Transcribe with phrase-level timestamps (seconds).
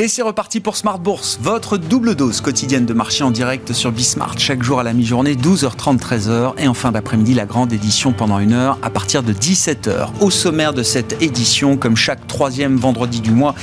[0.00, 3.90] Et c'est reparti pour Smart Bourse, votre double dose quotidienne de marché en direct sur
[3.90, 4.38] Bismart.
[4.38, 6.52] Chaque jour à la mi-journée, 12h30, 13h.
[6.58, 10.10] Et en fin d'après-midi, la grande édition pendant une heure à partir de 17h.
[10.20, 13.56] Au sommaire de cette édition, comme chaque troisième vendredi du mois,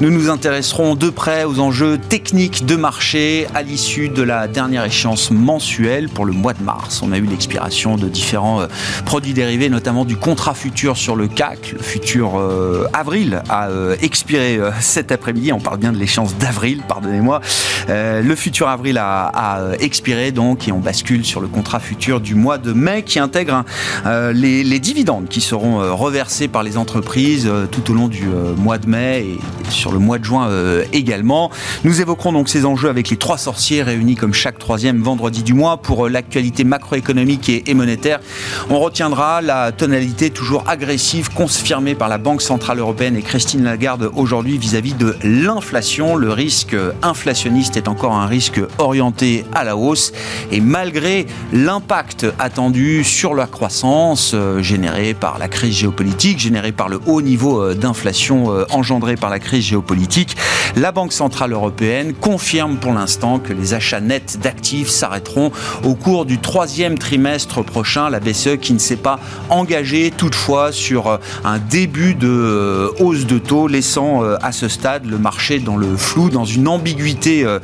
[0.00, 4.84] nous nous intéresserons de près aux enjeux techniques de marché à l'issue de la dernière
[4.84, 7.02] échéance mensuelle pour le mois de mars.
[7.02, 8.68] On a eu l'expiration de différents euh,
[9.06, 11.72] produits dérivés, notamment du contrat futur sur le CAC.
[11.72, 15.52] Le futur euh, avril a euh, expiré cet après-midi.
[15.52, 17.40] On parle bien de l'échéance d'avril, pardonnez-moi.
[17.88, 22.34] Euh, le futur avril a, expiré donc et on bascule sur le contrat futur du
[22.34, 23.64] mois de mai qui intègre
[24.06, 28.78] euh, les, dividendes qui seront euh, reversés par les entreprises tout au long du mois
[28.78, 30.50] de mai et sur le mois de juin
[30.92, 31.50] également.
[31.84, 35.54] Nous évoquerons donc ces enjeux avec les trois sorciers réunis comme chaque troisième vendredi du
[35.54, 38.20] mois pour l'actualité macroéconomique et, monétaire.
[38.68, 44.10] On retiendra la tonalité toujours agressive confirmée par la Banque Centrale Européenne et Christine Lagarde
[44.14, 50.12] aujourd'hui vis-à-vis de l'inflation le risque inflationniste est encore un risque orienté à la hausse
[50.50, 56.88] et malgré l'impact attendu sur la croissance euh, générée par la crise géopolitique, générée par
[56.88, 60.36] le haut niveau euh, d'inflation euh, engendré par la crise géopolitique,
[60.74, 65.52] la Banque Centrale Européenne confirme pour l'instant que les achats nets d'actifs s'arrêteront
[65.84, 68.10] au cours du troisième trimestre prochain.
[68.10, 73.68] La BCE qui ne s'est pas engagée toutefois sur un début de hausse de taux,
[73.68, 77.58] laissant à ce stade le marché dans le flou, dans une ambiguïté euh,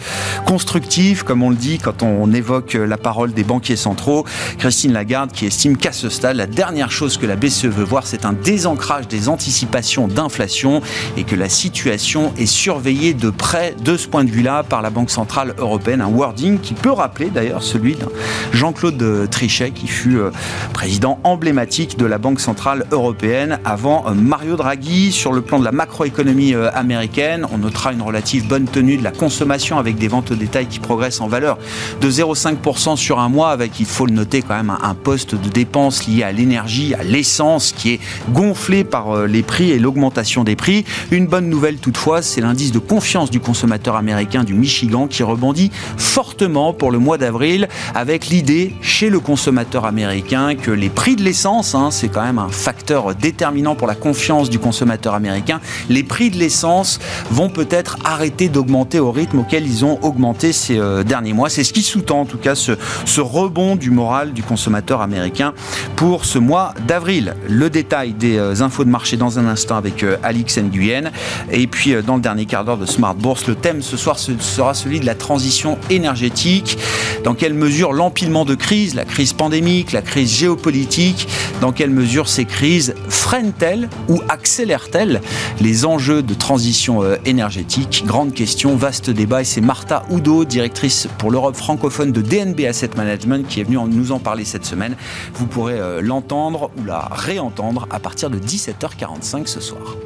[0.46, 4.24] constructive, comme on le dit quand on évoque euh, la parole des banquiers centraux.
[4.58, 8.06] Christine Lagarde qui estime qu'à ce stade, la dernière chose que la BCE veut voir,
[8.06, 10.80] c'est un désancrage des anticipations d'inflation
[11.16, 14.90] et que la situation est surveillée de près de ce point de vue-là par la
[14.90, 16.00] Banque Centrale Européenne.
[16.00, 18.08] Un wording qui peut rappeler d'ailleurs celui d'un
[18.52, 20.30] Jean-Claude Trichet qui fut euh,
[20.72, 25.12] président emblématique de la Banque Centrale Européenne avant Mario Draghi.
[25.12, 29.10] Sur le plan de la macroéconomie américaine, on notera une relative bonne tenue de la
[29.10, 31.58] consommation avec des ventes au détail qui progressent en valeur
[32.00, 35.48] de 0,5% sur un mois avec, il faut le noter quand même, un poste de
[35.48, 38.00] dépenses lié à l'énergie, à l'essence qui est
[38.30, 40.84] gonflé par euh, les prix et l'augmentation des prix.
[41.10, 45.70] Une bonne nouvelle toutefois, c'est l'indice de confiance du consommateur américain du Michigan qui rebondit
[45.96, 51.22] fortement pour le mois d'avril avec l'idée chez le consommateur américain que les prix de
[51.22, 56.02] l'essence, hein, c'est quand même un facteur déterminant pour la confiance du consommateur américain, les
[56.02, 56.98] prix de l'essence
[57.30, 57.65] vont peut-être
[58.04, 61.48] arrêter d'augmenter au rythme auquel ils ont augmenté ces euh, derniers mois.
[61.48, 62.72] C'est ce qui sous-tend en tout cas ce,
[63.20, 65.52] rebond du moral du consommateur américain
[65.96, 67.34] pour ce mois d'avril.
[67.48, 71.10] Le détail des euh, infos de marché dans un instant avec euh, Alix Nguyen.
[71.50, 74.74] Et puis dans le dernier quart d'heure de Smart Bourse, le thème ce soir sera
[74.74, 76.78] celui de la transition énergétique.
[77.24, 81.28] Dans quelle mesure l'empilement de crises, la crise pandémique, la crise géopolitique,
[81.60, 85.20] dans quelle mesure ces crises freinent-elles ou accélèrent-elles
[85.60, 87.55] les enjeux de transition énergétique?
[88.04, 89.42] Grande question, vaste débat.
[89.42, 93.78] Et c'est Martha Oudot, directrice pour l'Europe francophone de DNB Asset Management, qui est venue
[93.88, 94.96] nous en parler cette semaine.
[95.34, 99.96] Vous pourrez euh, l'entendre ou la réentendre à partir de 17h45 ce soir.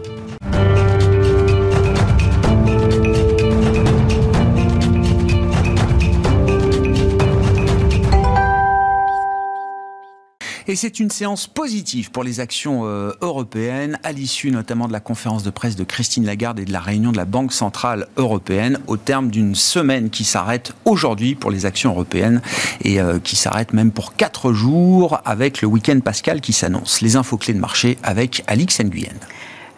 [10.71, 15.01] Et c'est une séance positive pour les actions euh, européennes, à l'issue notamment de la
[15.01, 18.79] conférence de presse de Christine Lagarde et de la réunion de la Banque Centrale Européenne,
[18.87, 22.41] au terme d'une semaine qui s'arrête aujourd'hui pour les actions européennes
[22.85, 27.01] et euh, qui s'arrête même pour quatre jours avec le week-end pascal qui s'annonce.
[27.01, 29.19] Les infos clés de marché avec Alix Nguyen.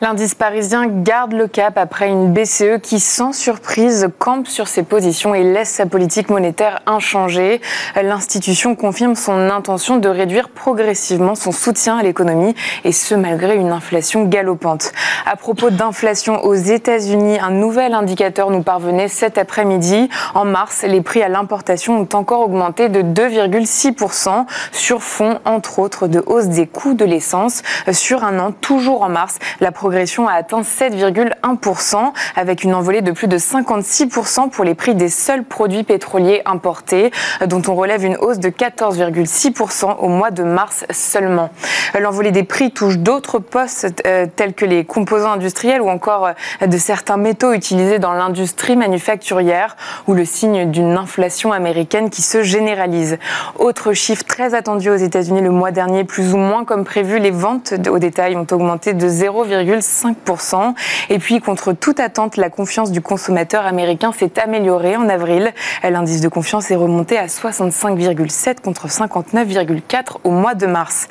[0.03, 5.33] L'indice parisien garde le cap après une BCE qui, sans surprise, campe sur ses positions
[5.33, 7.61] et laisse sa politique monétaire inchangée.
[7.95, 13.71] L'institution confirme son intention de réduire progressivement son soutien à l'économie et ce malgré une
[13.71, 14.91] inflation galopante.
[15.25, 20.09] À propos d'inflation aux États-Unis, un nouvel indicateur nous parvenait cet après-midi.
[20.35, 26.09] En mars, les prix à l'importation ont encore augmenté de 2,6% sur fond, entre autres,
[26.09, 27.63] de hausse des coûts de l'essence.
[27.93, 33.29] Sur un an, toujours en mars, la a atteint 7,1% avec une envolée de plus
[33.29, 37.11] de 56% pour les prix des seuls produits pétroliers importés,
[37.47, 41.51] dont on relève une hausse de 14,6% au mois de mars seulement.
[41.99, 46.29] L'envolée des prix touche d'autres postes euh, tels que les composants industriels ou encore
[46.63, 52.23] euh, de certains métaux utilisés dans l'industrie manufacturière ou le signe d'une inflation américaine qui
[52.23, 53.19] se généralise.
[53.59, 57.31] Autre chiffre très attendu aux États-Unis le mois dernier, plus ou moins comme prévu, les
[57.31, 60.75] ventes au détail ont augmenté de 0,5 2,5%.
[61.11, 65.53] Et puis, contre toute attente, la confiance du consommateur américain s'est améliorée en avril.
[65.83, 71.09] L'indice de confiance est remonté à 65,7 contre 59,4 au mois de mars.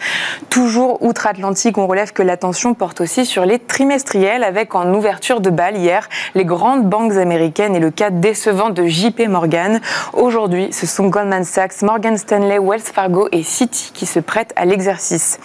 [0.50, 5.50] Toujours outre-Atlantique, on relève que l'attention porte aussi sur les trimestriels avec en ouverture de
[5.50, 9.80] balle hier les grandes banques américaines et le cas décevant de JP Morgan.
[10.14, 14.66] Aujourd'hui, ce sont Goldman Sachs, Morgan Stanley, Wells Fargo et Citi qui se prêtent à
[14.66, 15.40] l'exercice.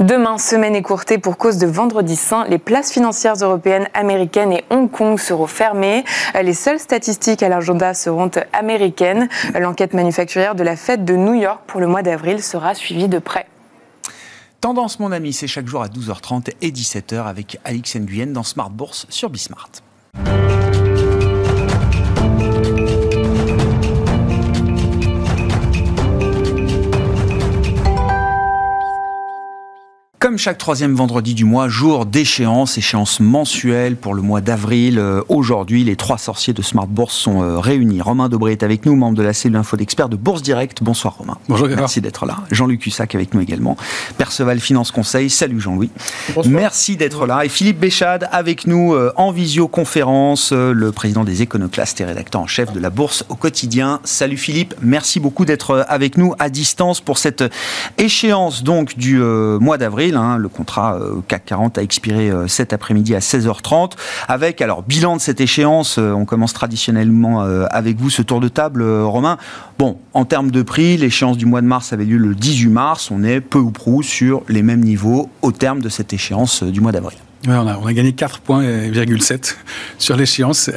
[0.00, 4.90] Demain, semaine écourtée pour cause de vendredi saint, les places financières européennes, américaines et Hong
[4.90, 6.04] Kong seront fermées.
[6.40, 9.28] Les seules statistiques à l'agenda seront américaines.
[9.58, 13.18] L'enquête manufacturière de la fête de New York pour le mois d'avril sera suivie de
[13.18, 13.46] près.
[14.60, 18.70] Tendance, mon ami, c'est chaque jour à 12h30 et 17h avec Alix Nguyen dans Smart
[18.70, 19.70] Bourse sur Bismart.
[30.22, 35.00] Comme chaque troisième vendredi du mois, jour d'échéance, échéance mensuelle pour le mois d'avril.
[35.00, 38.00] Euh, aujourd'hui, les trois sorciers de Smart Bourse sont euh, réunis.
[38.00, 40.80] Romain Dobré est avec nous, membre de la cellule info d'experts de Bourse Direct.
[40.80, 41.38] Bonsoir Romain.
[41.48, 42.36] Bonjour Merci d'être là.
[42.52, 43.76] Jean-Luc Hussac avec nous également.
[44.16, 45.28] Perceval Finance Conseil.
[45.28, 45.90] Salut Jean-Louis.
[46.46, 47.44] Merci d'être là.
[47.44, 52.46] Et Philippe Béchade avec nous euh, en visioconférence, le président des éconoclastes et rédacteur en
[52.46, 53.98] chef de la Bourse au quotidien.
[54.04, 54.76] Salut Philippe.
[54.82, 57.42] Merci beaucoup d'être avec nous à distance pour cette
[57.98, 62.72] échéance donc du mois d'avril Hein, le contrat euh, CAC 40 a expiré euh, cet
[62.72, 63.92] après-midi à 16h30.
[64.28, 68.48] Avec, alors, bilan de cette échéance, euh, on commence traditionnellement avec vous ce tour de
[68.48, 69.38] table, Romain.
[69.78, 73.10] Bon, en termes de prix, l'échéance du mois de mars avait lieu le 18 mars.
[73.10, 76.80] On est peu ou prou sur les mêmes niveaux au terme de cette échéance du
[76.80, 77.18] mois d'avril.
[77.46, 78.64] On, a, gagné 4 points,
[79.98, 80.70] sur l'échéance.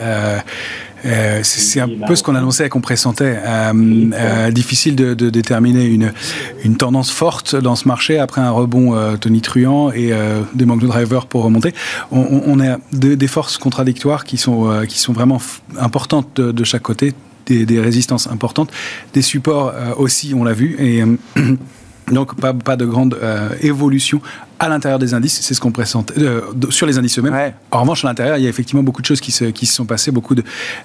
[1.05, 3.37] Euh, c'est un peu ce qu'on annonçait et qu'on pressentait.
[3.43, 3.71] Euh,
[4.13, 10.11] euh, difficile de, déterminer une, tendance forte dans ce marché après un rebond tonitruant et
[10.53, 11.73] des manques de drivers pour remonter.
[12.11, 15.41] On, a des forces contradictoires qui sont, vraiment
[15.79, 17.13] importantes de, chaque côté,
[17.45, 18.71] des, résistances importantes,
[19.13, 20.75] des supports aussi, on l'a vu.
[20.79, 21.03] Et,
[22.11, 23.17] donc pas de grande
[23.61, 24.21] évolution
[24.59, 27.53] à l'intérieur des indices, c'est ce qu'on présente euh, sur les indices eux-mêmes.
[27.71, 29.75] En revanche, à l'intérieur, il y a effectivement beaucoup de choses qui se, qui se
[29.75, 30.35] sont passées, beaucoup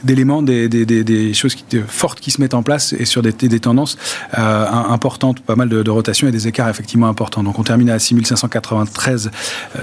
[0.03, 3.23] d'éléments, des, des, des, des, choses qui, fortes qui se mettent en place et sur
[3.23, 3.97] des, des tendances
[4.39, 7.43] euh, importantes, pas mal de, de rotations et des écarts effectivement importants.
[7.43, 9.31] Donc on termine à 6593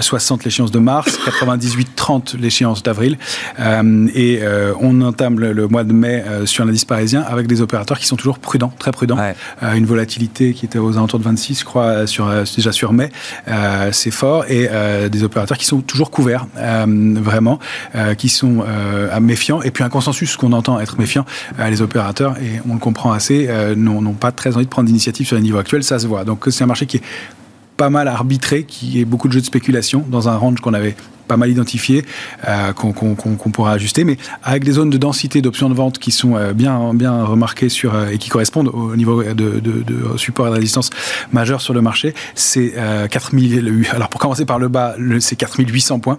[0.00, 3.18] 60 l'échéance de mars, 98 30 l'échéance d'avril
[3.58, 7.60] euh, et euh, on entame le, mois de mai euh, sur l'indice parisien avec des
[7.60, 9.18] opérateurs qui sont toujours prudents, très prudents.
[9.62, 13.10] une volatilité qui était aux alentours de 26, je crois, sur, déjà sur mai.
[13.48, 16.86] Euh, c'est fort, et euh, des opérateurs qui sont toujours couverts, euh,
[17.20, 17.58] vraiment,
[18.16, 18.64] qui sont
[19.20, 21.24] méfiants, et puis un consensus qu'on entend être méfiant,
[21.58, 25.36] les opérateurs, et on le comprend assez, n'ont pas très envie de prendre d'initiative sur
[25.36, 26.24] les niveaux actuels, ça se voit.
[26.24, 27.02] Donc c'est un marché qui est
[27.76, 30.96] pas mal arbitré, qui est beaucoup de jeux de spéculation dans un range qu'on avait
[31.28, 32.04] pas mal identifié,
[32.48, 33.14] euh, qu'on
[33.52, 36.94] pourra ajuster, mais avec des zones de densité d'options de vente qui sont euh, bien,
[36.94, 40.56] bien remarquées sur, euh, et qui correspondent au niveau de, de, de support et de
[40.56, 40.90] résistance
[41.32, 42.74] majeur sur le marché, c'est
[43.10, 46.18] 4000, alors pour commencer par le bas, c'est 4800 points.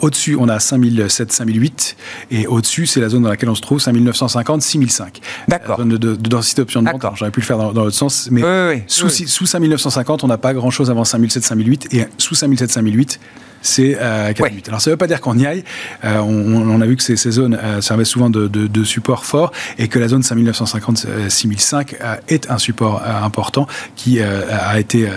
[0.00, 1.96] au-dessus, on a 5007, 5008,
[2.30, 5.20] et au-dessus, c'est la zone dans laquelle on se trouve, 5950, 6005.
[5.48, 5.78] D'accord.
[5.78, 8.42] Zone de, densité d'options de vente, j'aurais pu le faire dans, l'autre sens, mais
[8.86, 13.20] sous, sous 5950, on n'a pas grand-chose avant 5007, 5008, et sous 5007, 5008,
[13.64, 15.64] c'est euh, 4 Alors ça ne veut pas dire qu'on y aille.
[16.04, 19.98] Euh, on, a vu que ces, zones euh, servaient souvent de, support fort et que
[19.98, 23.66] la zone 5950-6005 euh, est un support important
[23.96, 25.08] qui a été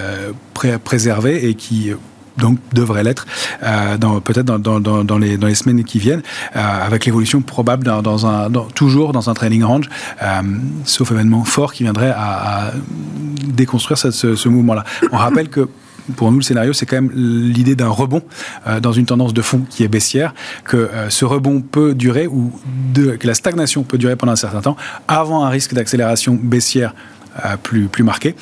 [0.83, 1.92] préservé et qui
[2.37, 3.25] donc devrait l'être
[4.23, 6.21] peut-être dans, les, semaines qui viennent,
[6.54, 9.89] avec l'évolution probable dans, un, toujours dans un training range,
[10.85, 12.71] sauf événement fort qui viendrait à,
[13.44, 14.85] déconstruire ce, ce mouvement-là.
[15.11, 15.68] On rappelle que
[16.16, 18.21] pour nous, le scénario, c'est quand même l'idée d'un rebond
[18.68, 20.33] euh, dans une tendance de fond qui est baissière,
[20.64, 22.52] que euh, ce rebond peut durer ou
[22.95, 26.95] que la stagnation peut durer pendant un certain temps avant un risque d'accélération baissière
[27.45, 28.35] euh, plus, plus marqué,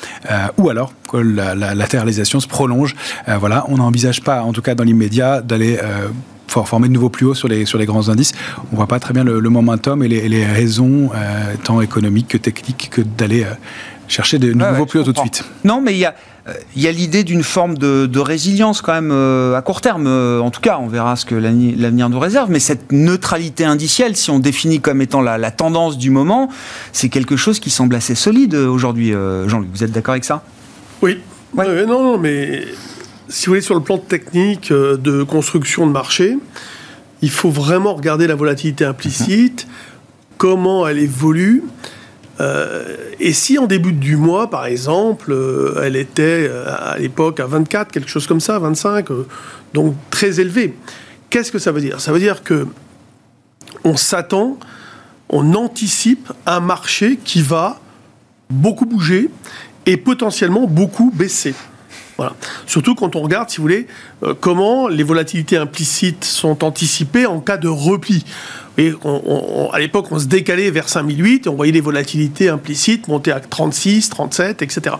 [0.56, 2.94] ou alors que la, latéralisation se prolonge.
[3.38, 5.78] voilà, on n'envisage pas, en tout cas dans l'immédiat, d'aller
[6.48, 8.32] former de nouveaux plus hauts sur les, sur les grands indices.
[8.68, 11.10] On ne voit pas très bien le, momentum et les, les raisons,
[11.64, 13.44] tant économiques que techniques, que d'aller
[14.08, 15.44] chercher de, nouveaux plus hauts tout de suite.
[15.64, 16.14] Non, mais il y a
[16.76, 20.06] il y a l'idée d'une forme de, résilience quand même euh, à court terme.
[20.06, 22.50] Euh, en tout cas, on verra ce que l'avenir nous réserve.
[22.50, 26.48] Mais cette neutralité indicielle, si on définit comme étant la, tendance du moment,
[26.92, 29.12] c'est quelque chose qui semble assez solide euh, aujourd'hui.
[29.46, 30.44] Jean-Luc, vous êtes d'accord avec ça?
[31.02, 31.18] Oui.
[31.54, 32.64] non, non, mais
[33.28, 36.38] si vous voulez, sur le plan technique de construction de marché,
[37.22, 39.66] il faut vraiment regarder la volatilité implicite,
[40.38, 41.64] comment elle évolue.
[42.38, 45.34] Et si en début du mois, par exemple,
[45.82, 49.06] elle était à l'époque à 24, quelque chose comme ça, 25,
[49.72, 50.74] donc très élevée,
[51.30, 52.00] qu'est-ce que ça veut dire?
[52.00, 52.66] Ça veut dire que
[53.84, 54.58] on s'attend,
[55.28, 57.80] on anticipe un marché qui va
[58.50, 59.30] beaucoup bouger
[59.86, 61.54] et potentiellement beaucoup baisser.
[62.16, 62.34] Voilà.
[62.66, 63.86] Surtout quand on regarde, si vous voulez,
[64.22, 68.24] euh, comment les volatilités implicites sont anticipées en cas de repli.
[68.78, 68.92] Et
[69.72, 73.40] à l'époque, on se décalait vers 5008 et on voyait les volatilités implicites monter à
[73.40, 74.96] 36, 37, etc.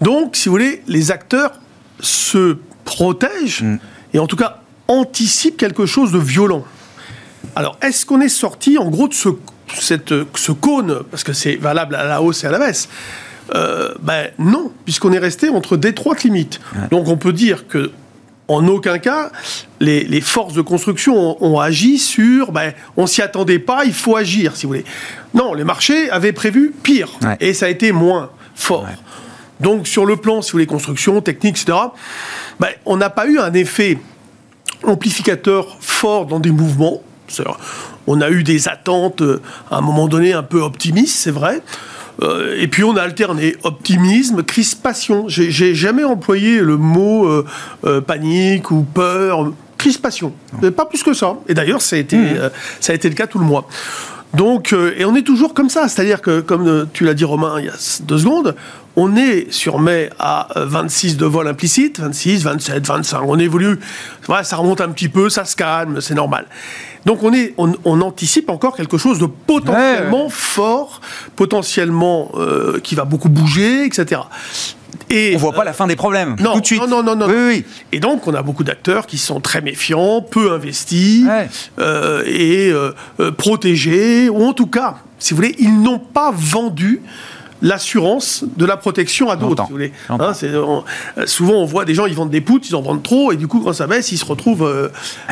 [0.00, 1.52] Donc, si vous voulez, les acteurs
[2.00, 3.78] se protègent mm.
[4.14, 6.64] et en tout cas anticipent quelque chose de violent.
[7.54, 9.28] Alors, est-ce qu'on est sorti en gros de ce,
[9.74, 12.88] cette, ce cône, parce que c'est valable à la hausse et à la baisse?
[13.54, 16.60] Euh, ben non, puisqu'on est resté entre d'étroites limites.
[16.90, 17.90] Donc on peut dire que
[18.48, 19.30] en aucun cas,
[19.80, 24.56] les, forces de construction ont, agi sur ben, on s'y attendait pas, il faut agir,
[24.56, 24.84] si vous voulez.
[25.32, 28.86] Non, les marchés avaient prévu pire, et ça a été moins fort.
[29.60, 31.78] Donc sur le plan, si vous voulez, construction, technique, etc.,
[32.58, 33.98] ben, on n'a pas eu un effet
[34.84, 37.02] amplificateur fort dans des mouvements.
[38.06, 39.40] On a eu des attentes euh,
[39.70, 41.62] à un moment donné un peu optimistes, c'est vrai.
[42.20, 45.24] Euh, et puis on a alterné optimisme, crispation.
[45.28, 47.44] J'ai jamais employé le mot euh,
[47.84, 49.52] euh, panique ou peur.
[49.78, 50.32] Crispation.
[50.76, 51.36] Pas plus que ça.
[51.48, 52.50] Et d'ailleurs, ça, a été, mmh.
[52.78, 53.66] ça a été le cas tout le mois.
[54.32, 55.88] Donc, et on est toujours comme ça.
[55.88, 58.54] C'est-à-dire que, comme tu l'as dit Romain il y a deux secondes,
[58.94, 63.22] on est sur mai à 26 de vol implicite, 26, 27, 25.
[63.26, 63.80] On évolue.
[64.26, 66.46] Voilà, ça remonte un petit peu, ça se calme, c'est normal.
[67.04, 71.00] Donc on, est, on, anticipe encore quelque chose de potentiellement fort,
[71.36, 74.22] potentiellement euh, qui va beaucoup bouger, etc.
[75.10, 76.80] Et, on voit pas la fin des problèmes non, tout de suite.
[76.80, 77.26] Non, non, non, non.
[77.28, 81.26] Oui, Et donc, on a beaucoup d'acteurs qui sont très méfiants, peu investis
[81.78, 87.02] euh, et euh, protégés, ou en tout cas, si vous voulez, ils n'ont pas vendu
[87.62, 89.68] l'assurance de la protection à d'autres.
[90.10, 93.32] Hein, euh, souvent, on voit des gens, ils vendent des poutres, ils en vendent trop,
[93.32, 94.88] et du coup, quand ça baisse, ils se retrouvent euh,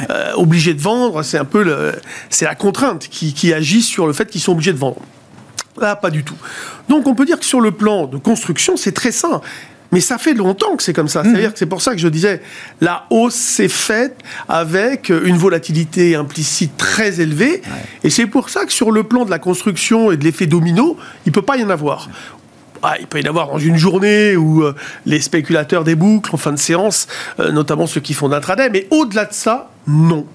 [0.08, 1.22] euh, obligés de vendre.
[1.22, 1.92] C'est un peu
[2.30, 5.00] c'est la contrainte qui, qui agit sur le fait qu'ils sont obligés de vendre.
[5.78, 6.37] Là, pas du tout.
[6.88, 9.40] Donc, on peut dire que sur le plan de construction, c'est très sain.
[9.92, 11.23] Mais ça fait longtemps que c'est comme ça.
[11.23, 11.52] C'est-à-dire mhm.
[11.52, 12.40] que c'est pour ça que je disais,
[12.80, 14.16] la hausse s'est faite
[14.49, 17.62] avec une volatilité implicite très élevée.
[18.04, 20.97] Et c'est pour ça que sur le plan de la construction et de l'effet domino,
[21.26, 22.09] il ne peut pas y en avoir.
[22.82, 26.38] Ah, il peut y en avoir dans une journée où euh, les spéculateurs débouclent en
[26.38, 30.26] fin de séance, euh, notamment ceux qui font d'intraday, mais au-delà de ça, non.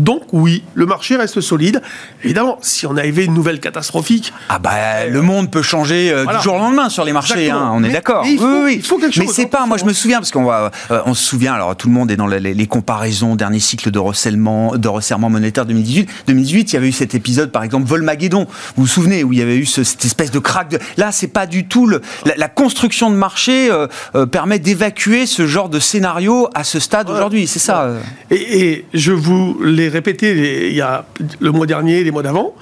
[0.00, 1.82] Donc oui, le marché reste solide.
[2.24, 4.32] Évidemment, si on arrivait une nouvelle catastrophique...
[4.48, 7.70] Ah bah le monde peut changer euh, du jour au lendemain sur les marchés, hein,
[7.74, 8.22] on est d'accord.
[8.24, 9.26] Oui, oui, il faut quelque chose.
[9.26, 11.76] Mais c'est pas, moi je me souviens, parce qu'on va, euh, on se souvient, alors
[11.76, 16.08] tout le monde est dans les, comparaisons, dernier cycle de resserrement, de resserrement monétaire 2018.
[16.28, 19.38] 2018, il y avait eu cet épisode, par exemple, Volmageddon, vous vous souvenez, où il
[19.38, 20.70] y avait eu cette espèce de crack.
[20.70, 20.78] De...
[20.96, 21.86] Là, c'est pas du tout...
[21.86, 27.10] Le, la, construction de marché euh, permet d'évacuer ce genre de scénario à ce stade
[27.10, 27.90] aujourd'hui, c'est ça.
[28.30, 31.04] Et, et je vous l'ai répété il y a
[31.40, 32.54] le mois dernier, les mois d'avant.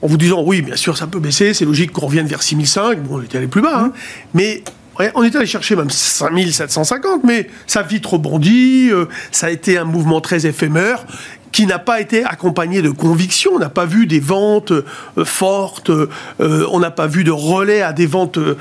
[0.00, 3.02] En vous disant, oui, bien sûr, ça peut baisser, c'est logique qu'on revienne vers 6005.
[3.02, 3.92] Bon, on était allé plus bas, hein.
[4.32, 4.62] mais
[5.14, 9.78] on est allé chercher même 5750, mais ça a vite rebondi, euh, ça a été
[9.78, 11.06] un mouvement très éphémère,
[11.52, 13.52] qui n'a pas été accompagné de conviction.
[13.54, 14.84] On n'a pas vu des ventes euh,
[15.24, 16.06] fortes, euh,
[16.70, 18.38] on n'a pas vu de relais à des ventes.
[18.38, 18.56] Euh,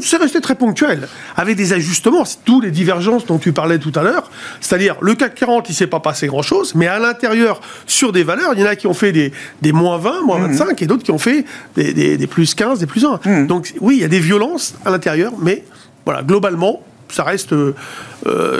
[0.00, 4.02] c'est resté très ponctuel, avec des ajustements, tous les divergences dont tu parlais tout à
[4.02, 4.30] l'heure.
[4.60, 8.24] C'est-à-dire, le CAC 40, il ne s'est pas passé grand-chose, mais à l'intérieur, sur des
[8.24, 9.32] valeurs, il y en a qui ont fait des,
[9.62, 10.84] des moins 20, moins 25, mmh.
[10.84, 11.44] et d'autres qui ont fait
[11.76, 13.20] des, des, plus 15, des plus 1.
[13.24, 13.46] Mmh.
[13.46, 15.64] Donc oui, il y a des violences à l'intérieur, mais
[16.04, 17.54] voilà, globalement, ça reste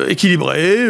[0.08, 0.88] équilibré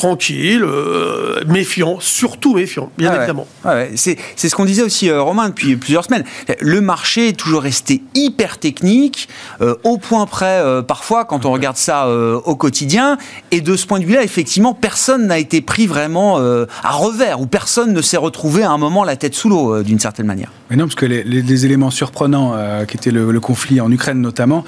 [0.00, 3.46] tranquille, euh, méfiant, surtout méfiant, bien ah évidemment.
[3.66, 4.16] Ah c'est
[4.48, 6.24] ce qu'on disait aussi, euh, Romain, depuis plusieurs semaines.
[6.58, 9.28] Le marché est toujours resté hyper technique,
[9.60, 13.18] euh, au point près, parfois, quand on regarde ça au quotidien.
[13.50, 17.46] Et de ce point de vue-là, effectivement, personne n'a été pris vraiment à revers, ou
[17.46, 20.50] personne ne s'est retrouvé à un moment la tête sous l'eau, d'une certaine manière.
[20.70, 24.64] Mais non, parce que les, éléments surprenants, qui étaient le, conflit en Ukraine notamment,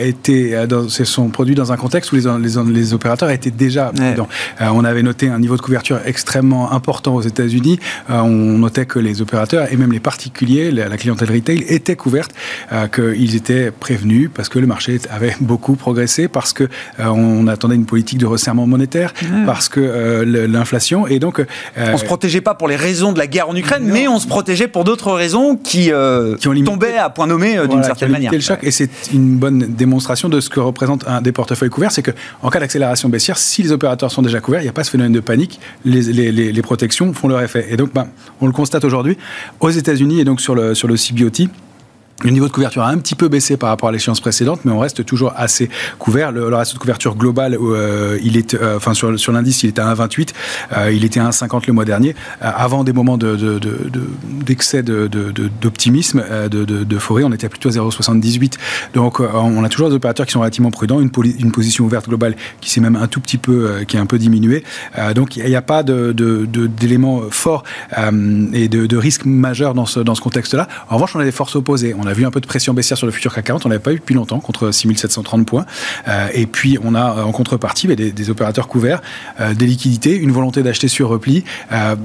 [0.00, 2.24] étaient, dans, se sont produits dans un contexte où les,
[2.72, 4.28] les, opérateurs étaient déjà dedans
[4.74, 7.78] on avait noté un niveau de couverture extrêmement important aux États-Unis.
[8.10, 12.32] Euh, on notait que les opérateurs et même les particuliers, la, clientèle retail, étaient couvertes,
[12.72, 17.46] euh, qu'ils étaient prévenus parce que le marché avait beaucoup progressé, parce que euh, on
[17.46, 19.12] attendait une politique de resserrement monétaire,
[19.46, 21.06] parce que l'inflation.
[21.06, 21.44] Et donc
[21.76, 24.26] on se protégeait pas pour les raisons de la guerre en Ukraine, mais on se
[24.26, 25.90] protégeait pour d'autres raisons qui,
[26.40, 28.32] qui ont tombaient à point nommé d'une certaine manière.
[28.32, 28.58] Le choc.
[28.62, 32.12] Et c'est une bonne démonstration de ce que représente un des portefeuilles couverts, c'est que
[32.42, 34.90] en cas d'accélération baissière, si les opérateurs sont déjà couverts, il n'y a pas ce
[34.90, 37.66] phénomène de panique, les, protections font leur effet.
[37.70, 38.08] Et donc, ben,
[38.40, 39.16] on le constate aujourd'hui
[39.60, 41.48] aux États-Unis et donc sur le, sur le CBOT.
[42.24, 44.70] Le niveau de couverture a un petit peu baissé par rapport à l'échéance précédente, mais
[44.70, 46.30] on reste toujours assez couvert.
[46.30, 49.80] Le, le ratio de couverture global, euh, il est, euh, enfin sur, l'indice, il était
[49.80, 50.28] à 1,28.
[50.76, 55.08] Euh, il était à 1,50 le mois dernier, euh, avant des moments d'excès de,
[55.60, 57.24] d'optimisme, de, de, de, forêt.
[57.24, 58.54] On était plutôt à 0,78.
[58.94, 61.00] Donc, on a toujours des opérateurs qui sont relativement prudents.
[61.00, 64.06] Une, une position ouverte globale qui s'est même un tout petit peu, qui est un
[64.06, 64.62] peu diminuée.
[65.14, 67.64] donc, il n'y a pas d'éléments forts
[68.52, 70.68] et de, risques majeurs dans ce, dans ce contexte-là.
[70.88, 71.94] En revanche, on a des forces opposées.
[72.12, 73.98] Vu un peu de pression baissière sur le futur CAC 40, on l'avait pas eu
[73.98, 75.66] depuis longtemps, contre 6730 points.
[76.08, 79.02] Euh, et puis, on a euh, en contrepartie bah, des, des, opérateurs couverts,
[79.40, 81.44] euh, des liquidités, une volonté d'acheter sur repli,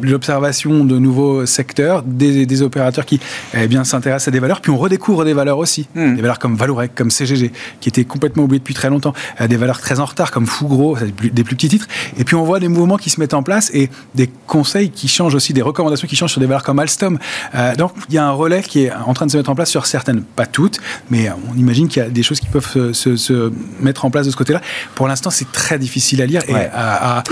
[0.01, 3.19] l'observation de nouveaux secteurs, des, des opérateurs qui
[3.53, 6.15] eh bien s'intéressent à des valeurs, puis on redécouvre des valeurs aussi, hmm.
[6.15, 9.13] des valeurs comme Valorec, comme CGG, qui étaient complètement oubliées depuis très longtemps,
[9.47, 11.87] des valeurs très en retard comme Fougro, des plus petits titres.
[12.17, 15.07] Et puis on voit des mouvements qui se mettent en place et des conseils qui
[15.07, 17.19] changent aussi, des recommandations qui changent sur des valeurs comme Alstom.
[17.77, 19.69] donc il y a un relais qui est en train de se mettre en place
[19.69, 20.79] sur certaines, pas toutes,
[21.09, 24.31] mais on imagine qu'il y a des choses qui peuvent se, mettre en place de
[24.31, 24.61] ce côté-là.
[24.95, 27.23] Pour l'instant, c'est très difficile à lire et à,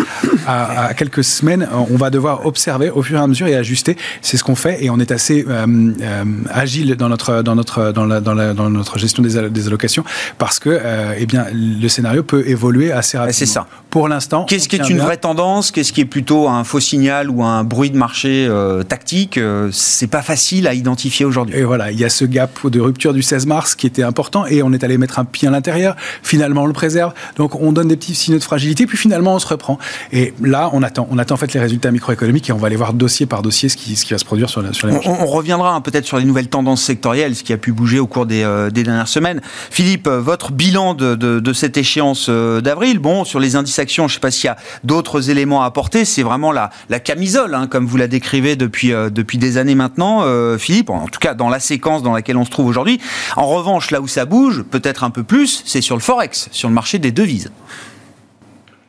[0.97, 3.97] quelques semaines, on va devoir observer au fur et à mesure et ajuster.
[4.21, 5.65] C'est ce qu'on fait et on est assez euh,
[6.01, 10.03] euh, agile dans notre, dans, notre, dans, la, dans, notre gestion des, des, allocations
[10.37, 13.37] parce que euh, eh bien, le scénario peut évoluer assez rapidement.
[13.37, 13.67] C'est ça.
[13.89, 14.45] Pour l'instant.
[14.45, 15.71] Qu'est-ce qui est une vraie tendance?
[15.71, 18.49] Qu'est-ce qui est plutôt un faux signal ou un bruit de marché
[18.89, 19.39] tactique?
[19.71, 21.55] C'est pas facile à identifier aujourd'hui.
[21.55, 24.45] Et voilà, il y a ce gap de rupture du 16 mars qui était important
[24.45, 25.95] et on est allé mettre un pied à l'intérieur.
[26.23, 27.13] Finalement, on le préserve.
[27.37, 29.79] Donc, on donne des petits signaux de fragilité, puis finalement, on se reprend.
[30.11, 31.07] Et là, on attend.
[31.11, 33.69] On attend en fait les résultats microéconomiques et on va aller voir dossier par dossier
[33.69, 35.09] ce qui, ce qui va se produire sur, sur les marchés.
[35.09, 38.07] On, reviendra hein, peut-être sur les nouvelles tendances sectorielles, ce qui a pu bouger au
[38.07, 39.41] cours des, euh, des dernières semaines.
[39.69, 43.79] Philippe, euh, votre bilan de, de, de cette échéance euh, d'avril, bon, sur les indices
[43.79, 46.05] actions, je ne sais pas s'il y a d'autres éléments à apporter.
[46.05, 50.23] C'est vraiment la, la camisole, hein, comme vous la décrivez depuis, depuis des années maintenant,
[50.57, 50.89] Philippe.
[50.89, 52.99] En tout cas, dans la séquence dans laquelle on se trouve aujourd'hui.
[53.35, 56.69] En revanche, là où ça bouge, peut-être un peu plus, c'est sur le Forex, sur
[56.69, 57.51] le marché des devises.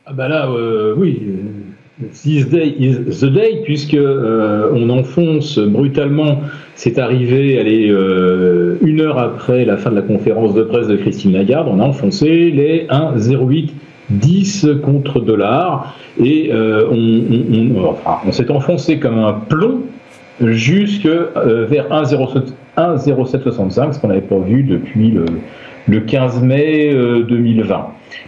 [0.09, 1.21] Ah bah là, euh, oui,
[2.13, 6.39] this day is the day, puisque euh, on enfonce brutalement,
[6.75, 11.33] c'est arrivé, euh, une heure après la fin de la conférence de presse de Christine
[11.33, 13.71] Lagarde, on a enfoncé les 1,08
[14.11, 19.81] 10 contre dollars et on, s'est enfoncé comme un plomb
[20.39, 21.91] jusque vers
[22.77, 25.25] 1,0765, ce qu'on n'avait pas vu depuis le,
[25.87, 26.93] le 15 mai
[27.27, 27.75] 2020.
[27.75, 27.79] Euh,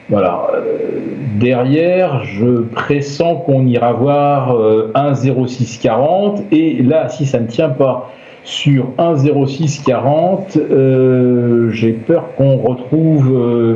[0.09, 0.47] voilà.
[0.53, 0.99] Euh,
[1.39, 8.11] derrière, je pressens qu'on ira voir 1,0640 euh, et là, si ça ne tient pas
[8.43, 13.75] sur 1,0640, euh, j'ai peur qu'on retrouve euh,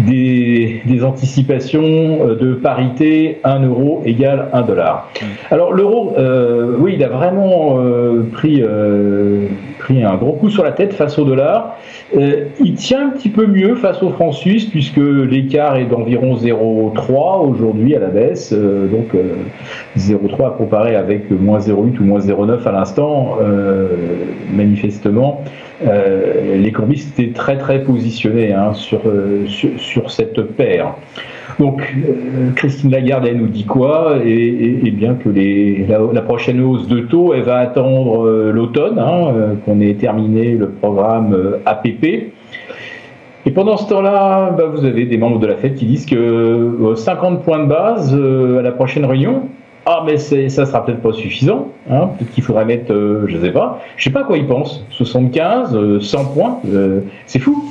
[0.00, 5.10] des, anticipations de parité 1 euro égale 1 dollar.
[5.52, 6.16] Alors l'euro,
[6.80, 7.78] oui, il a vraiment
[8.32, 8.64] pris,
[9.88, 11.78] pris un gros coup sur la tête face au dollar.
[12.12, 17.46] il tient un petit peu mieux face au franc suisse puisque l'écart est d'environ 0,3
[17.48, 19.14] aujourd'hui à la baisse, donc
[19.96, 23.38] 0,3 à comparer avec moins 0,8 ou moins 0,9 à l'instant
[24.52, 25.42] manifestement,
[25.86, 28.72] euh, les courbistes étaient très très positionnés hein,
[29.06, 30.94] euh, sur, cette paire.
[31.58, 35.28] Donc, euh, Christine Lagarde, elle nous dit quoi et, bien que
[36.12, 41.36] la, prochaine hausse de taux, elle va attendre l'automne, hein, qu'on ait terminé le programme
[41.66, 42.32] APP.
[43.46, 46.94] Et pendant ce temps-là, bah, vous avez des membres de la Fed qui disent que
[46.96, 49.48] 50 points de base à la prochaine réunion,
[49.90, 51.68] ah, mais ça sera peut-être pas suffisant.
[51.90, 52.10] Hein.
[52.18, 54.84] Peut-être qu'il faudrait mettre, euh, je sais pas, je sais pas quoi ils pensent.
[54.90, 57.64] 75, 100 euh, points, euh, c'est fou.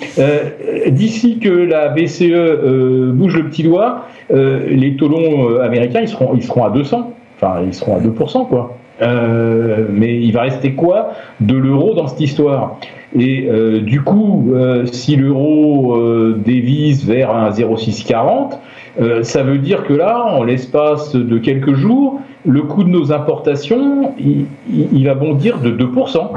[0.88, 6.42] D'ici que la BCE bouge le petit doigt, les taux longs américains, ils seront, ils
[6.42, 7.14] seront à 200.
[7.36, 8.76] Enfin, ils seront à 2%, quoi.
[9.00, 12.80] mais il va rester quoi de l'euro dans cette histoire?
[13.16, 13.48] Et
[13.82, 14.56] du coup,
[14.92, 15.96] si l'euro
[16.36, 18.60] dévise vers un 0,640,
[19.00, 23.12] euh, ça veut dire que là, en l'espace de quelques jours, le coût de nos
[23.12, 26.30] importations, il, va bondir de 2%,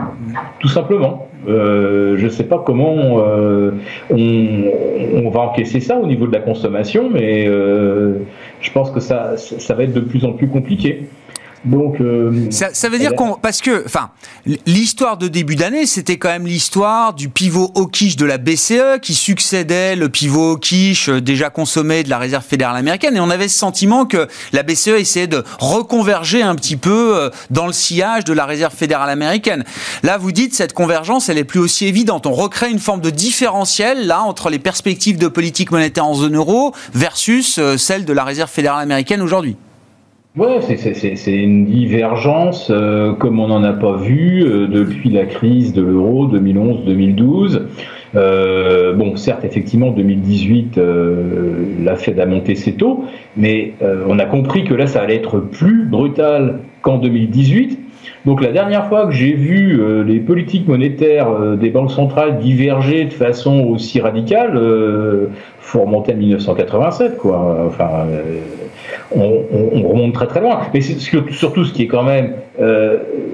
[0.59, 1.29] tout simplement.
[1.49, 3.71] Euh, je ne sais pas comment euh,
[4.11, 9.75] on, va encaisser ça au niveau de la consommation, mais je pense que ça, ça
[9.75, 11.05] va être de plus en plus compliqué.
[11.65, 14.11] Donc, euh, ça, veut dire qu'on, parce que, enfin,
[14.65, 18.99] l'histoire de début d'année, c'était quand même l'histoire du pivot au quiche de la BCE
[19.03, 23.21] qui succédait le pivot au quiche euh, déjà consommé de la Réserve fédérale américaine, et
[23.21, 27.67] on avait ce sentiment que la BCE essayait de reconverger un petit peu euh, dans
[27.67, 29.65] le sillage de la Réserve fédérale américaine.
[30.03, 32.27] Là, vous dites cette convergence, elle est plus aussi évidente.
[32.27, 36.37] On recrée une forme de différentiel là entre les perspectives de politique monétaire en zone
[36.37, 39.57] euro versus celle de la Réserve fédérale américaine aujourd'hui.
[40.37, 42.71] Ouais, c'est une divergence
[43.19, 47.63] comme on n'en a pas vu depuis la crise de l'euro 2011-2012.
[48.17, 53.05] Euh, bon, certes, effectivement, 2018, euh, la Fed a monté ses taux,
[53.37, 57.79] mais euh, on a compris que là, ça allait être plus brutal qu'en 2018.
[58.27, 63.13] Donc la dernière fois que j'ai vu les politiques monétaires des banques centrales diverger de
[63.15, 64.61] façon aussi radicale,
[65.59, 67.65] faut remonter à 1987, quoi.
[67.67, 68.07] Enfin,
[69.15, 69.43] on,
[69.75, 70.61] on, remonte très très loin.
[70.73, 72.35] Mais surtout, ce qui est quand même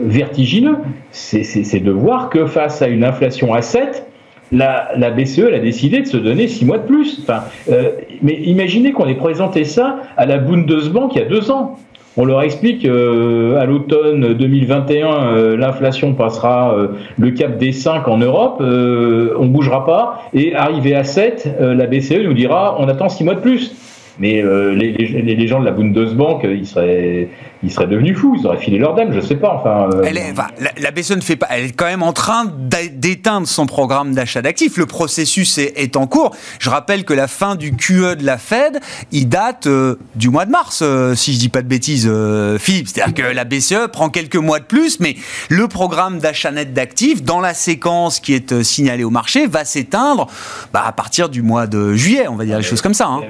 [0.00, 0.76] vertigineux,
[1.10, 4.06] c'est de voir que face à une inflation à 7,
[4.52, 7.26] la, BCE a décidé de se donner six mois de plus.
[7.70, 7.90] Euh,
[8.22, 11.76] mais imaginez qu'on ait présenté ça à la Bundesbank il y a deux ans.
[12.18, 18.08] On leur explique euh, à l'automne 2021, euh, l'inflation passera euh, le cap des 5
[18.08, 23.10] en Europe, on bougera pas, et arrivé à 7, la BCE nous dira on attend
[23.10, 23.74] six mois de plus.
[24.18, 27.28] Mais les, les, les, gens de la Bundesbank, ils seraient,
[27.62, 29.54] ils seraient devenus fous, ils auraient filé leur dame, je sais pas.
[29.54, 32.12] Enfin, euh, elle est, la, la, BCE ne fait pas, elle est quand même en
[32.12, 34.76] train d'éteindre son programme d'achat d'actifs.
[34.76, 36.34] Le processus est, est, en cours.
[36.58, 40.44] Je rappelle que la fin du QE de la Fed, il date euh, du mois
[40.44, 42.10] de mars, euh, si je dis pas de bêtises,
[42.58, 42.88] Philippe.
[42.88, 45.16] C'est-à-dire que la BCE prend quelques mois de plus, mais
[45.48, 50.26] le programme d'achat net d'actifs, dans la séquence qui est signalée au marché, va s'éteindre
[50.72, 53.06] bah, à partir du mois de juillet, on va dire les choses comme ça.
[53.06, 53.20] Hein.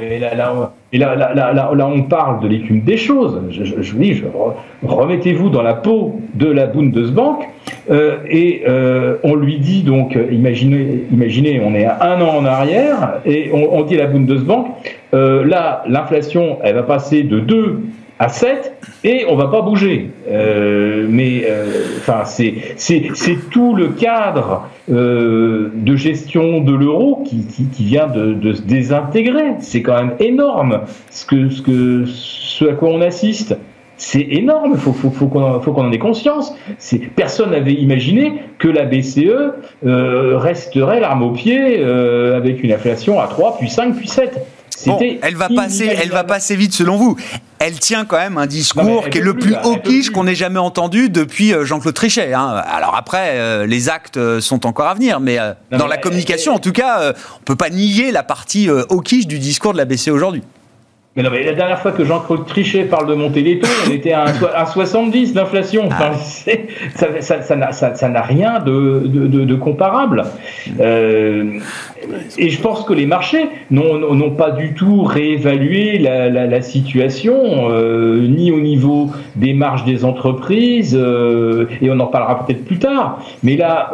[0.92, 3.40] Et là, on parle de l'écume des choses.
[3.50, 4.22] Je, je dis,
[4.82, 7.48] remettez-vous dans la peau de la Bundesbank
[7.90, 12.44] euh, et euh, on lui dit donc, imaginez, imaginez, on est à un an en
[12.44, 14.68] arrière et on, dit à la Bundesbank,
[15.14, 17.80] euh, là, l'inflation, elle va passer de 2
[18.18, 18.72] à 7
[19.04, 20.10] et on va pas bouger.
[20.28, 27.84] Euh, mais euh, enfin, c'est tout le cadre euh, de gestion de l'euro qui, qui,
[27.84, 29.56] vient de, se désintégrer.
[29.60, 33.56] C'est quand même énorme ce que ce que ce à quoi on assiste.
[33.98, 36.54] C'est énorme, faut, faut, faut qu'on en ait conscience.
[37.14, 43.56] Personne n'avait imaginé que la BCE resterait l'arme au pied avec une inflation à 3,
[43.56, 44.38] puis 5, puis 7
[45.22, 47.16] elle va passer, elle va passer vite selon vous.
[47.58, 51.08] Elle tient quand même un discours qui est le plus, hawkish qu'on ait jamais entendu
[51.08, 52.34] depuis euh, Jean-Claude Trichet.
[52.34, 52.62] Hein.
[52.68, 55.38] Alors après, euh, les actes euh, sont encore à venir, mais
[55.70, 59.72] dans la communication, en tout cas, on peut pas nier la partie hawkish du discours
[59.72, 60.42] de la BCE aujourd'hui.
[61.16, 63.90] Mais non, mais la dernière fois que Jean-Claude Trichet parle de monter les taux, on
[63.90, 65.88] était à, 70 d'inflation.
[65.90, 66.12] Ah.
[66.94, 70.24] ça n'a rien de, comparable.
[70.78, 71.58] Euh,
[72.36, 78.52] et je pense que les marchés n'ont pas du tout réévalué la, situation, euh, ni
[78.52, 83.22] au niveau des marges des entreprises, euh, et on en parlera peut-être plus tard.
[83.42, 83.90] Mais là,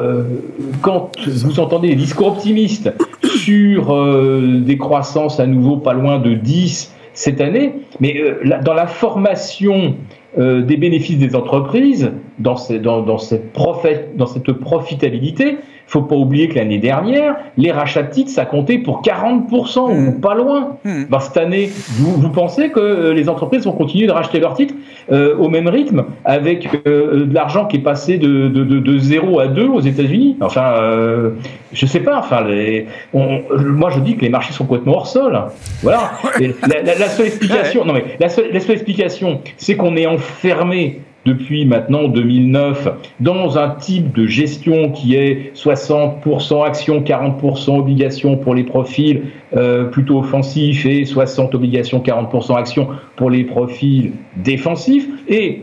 [0.81, 3.95] quand vous entendez des discours optimistes sur
[4.43, 9.97] des croissances à nouveau pas loin de 10, cette année, mais euh, dans la formation
[10.39, 15.59] euh, des bénéfices des entreprises, dans, cette, dans cette profitabilité,
[15.93, 19.95] faut pas oublier que l'année dernière, les rachats de titres, ça comptait pour 40% ou
[19.95, 20.21] hmm.
[20.21, 20.79] pas loin.
[21.11, 24.55] Bah, cette année, vous, vous, pensez que euh, les entreprises vont continuer de racheter leurs
[24.55, 24.73] titres
[25.13, 28.99] euh, au même rythme avec euh, de l'argent qui est passé de, de, de, de,
[28.99, 30.39] 0 à 2 aux États-Unis?
[30.41, 31.33] Enfin, euh,
[31.75, 32.19] je sais pas.
[32.19, 35.39] Enfin, les, on, moi, je dis que les marchés sont complètement hors sol.
[35.83, 36.13] Voilà.
[36.41, 40.07] la, la, la, seule explication, non mais la seule, la seule explication, c'est qu'on est
[40.07, 42.89] enfermé depuis maintenant 2009
[43.21, 49.23] dans un type de gestion qui est 60% actions, 40% obligations pour les profils
[49.57, 55.09] euh, plutôt offensifs et 60 obligations, 40% actions pour les profils défensifs.
[55.29, 55.63] Et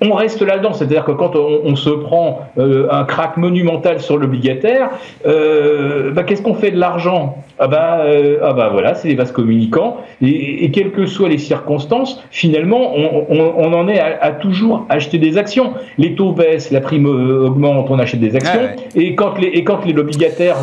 [0.00, 0.72] on reste là-dedans.
[0.72, 4.90] C'est-à-dire que quand on, se prend euh, un crack monumental sur l'obligataire,
[5.26, 7.36] euh, bah, qu'est-ce qu'on fait de l'argent?
[7.60, 9.98] Ah bah, euh, ah bah voilà, c'est les vases communicants.
[10.22, 14.30] Et, et, quelles que soient les circonstances, finalement, on, on, on en est à, à,
[14.30, 15.72] toujours acheter des actions.
[15.98, 18.68] Les taux baissent, la prime augmente, on achète des actions.
[18.94, 20.58] Et quand les, et quand l'obligataire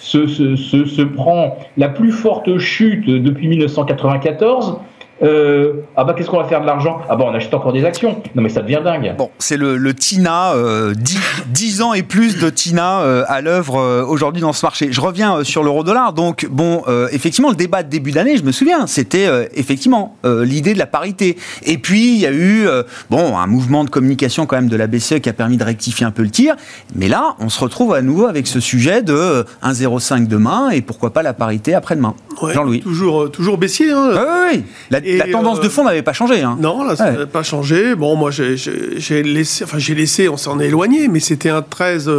[0.00, 4.78] se, se, se, se prend la plus forte chute depuis 1994,
[5.22, 7.00] euh, ah bah qu'est-ce qu'on va faire de l'argent?
[7.08, 8.20] Ah bah on achète encore des actions.
[8.34, 9.14] Non mais ça devient dingue.
[9.16, 10.94] Bon, c'est le, le, TINA, euh,
[11.48, 14.88] 10, ans et plus de TINA euh, à l'œuvre euh, aujourd'hui dans ce marché.
[14.90, 16.12] Je reviens euh, sur l'euro-dollar.
[16.12, 16.82] Donc bon,
[17.12, 21.36] effectivement, le débat de début d'année, je me souviens, c'était effectivement l'idée de la parité.
[21.64, 22.66] Et puis il y a eu
[23.10, 26.04] bon un mouvement de communication quand même de la BCE qui a permis de rectifier
[26.06, 26.56] un peu le tir.
[26.94, 31.12] Mais là, on se retrouve à nouveau avec ce sujet de 1,05 demain et pourquoi
[31.12, 32.14] pas la parité après-demain.
[32.52, 32.80] Jean-Louis.
[32.80, 33.92] Toujours, toujours baissier.
[33.92, 34.10] Hein.
[34.12, 36.42] Oui, oui, oui la tendance de fond n'avait pas changé.
[36.42, 36.56] Hein.
[36.60, 37.94] Non, là, ça n'avait pas changé.
[37.94, 42.10] Bon, moi, j'ai laissé, enfin, j'ai laissé, on s'en est éloigné, mais c'était un 13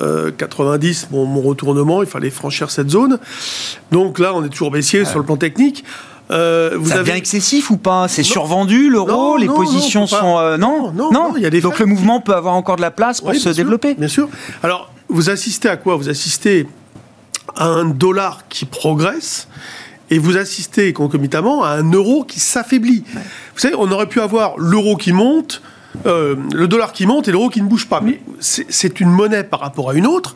[0.00, 3.18] euh, 90, mon, mon, retournement, il fallait franchir cette zone.
[3.90, 5.84] Donc là, on est toujours baissier sur le plan technique.
[6.30, 8.06] Euh, vous ça devient excessif ou pas?
[8.08, 11.78] C'est survendu l'euro Les positions sont euh, non, non, non, Il y a des Donc
[11.78, 13.94] le mouvement peut avoir encore de la place pour se développer?
[13.94, 14.28] bien sûr.
[14.62, 15.96] Alors vous assistez à quoi?
[15.96, 16.66] Vous assistez
[17.56, 19.48] à un dollar qui progresse
[20.10, 23.04] et vous assistez concomitamment à un euro qui s'affaiblit.
[23.12, 25.62] Vous savez, on aurait pu avoir l'euro qui monte,
[26.06, 28.00] euh, le dollar qui monte et l'euro qui ne bouge pas.
[28.00, 30.34] Mais c'est une monnaie par rapport à une autre.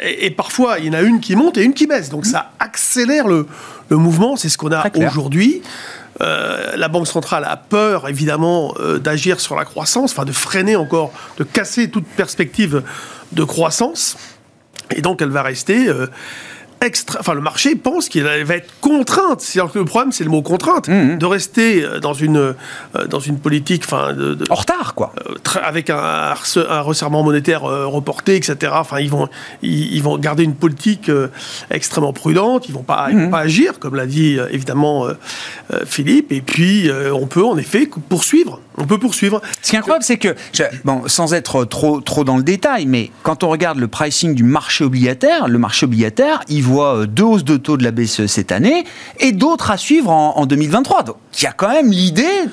[0.00, 2.08] Et, parfois, il y en a une qui monte et une qui baisse.
[2.08, 3.46] Donc ça accélère le,
[3.90, 4.36] mouvement.
[4.36, 5.62] C'est ce qu'on a aujourd'hui.
[6.20, 10.76] Euh, la Banque centrale a peur, évidemment, euh, d'agir sur la croissance, enfin de freiner
[10.76, 12.84] encore, de casser toute perspective
[13.32, 14.16] de croissance.
[14.94, 15.88] Et donc, elle va rester
[17.18, 19.40] enfin le marché pense qu'il va être contrainte.
[19.40, 21.18] C'est-à-dire que le problème, c'est le mot contrainte, mmh.
[21.18, 25.34] de rester euh, dans une euh, dans une politique, enfin de, en retard quoi, euh,
[25.62, 28.72] avec un, un, resserrement monétaire reporté, etc.
[28.76, 29.28] Enfin ils vont
[29.62, 31.10] ils, vont garder une politique
[31.70, 32.68] extrêmement prudente.
[32.68, 33.30] Ils vont pas vont mmh.
[33.30, 35.06] pas agir, comme l'a dit évidemment
[35.86, 36.32] Philippe.
[36.32, 38.60] Et puis on peut en effet poursuivre.
[38.76, 39.40] On peut poursuivre.
[39.62, 40.34] Ce qui est incroyable, c'est que,
[40.84, 44.42] bon, sans être trop, trop dans le détail, mais quand on regarde le pricing du
[44.42, 48.26] marché obligataire, le marché obligataire, il voit euh, deux hausses de taux de la BCE
[48.26, 48.84] cette année
[49.20, 51.02] et d'autres à suivre en, en 2023.
[51.04, 52.48] Donc, il y a quand même l'idée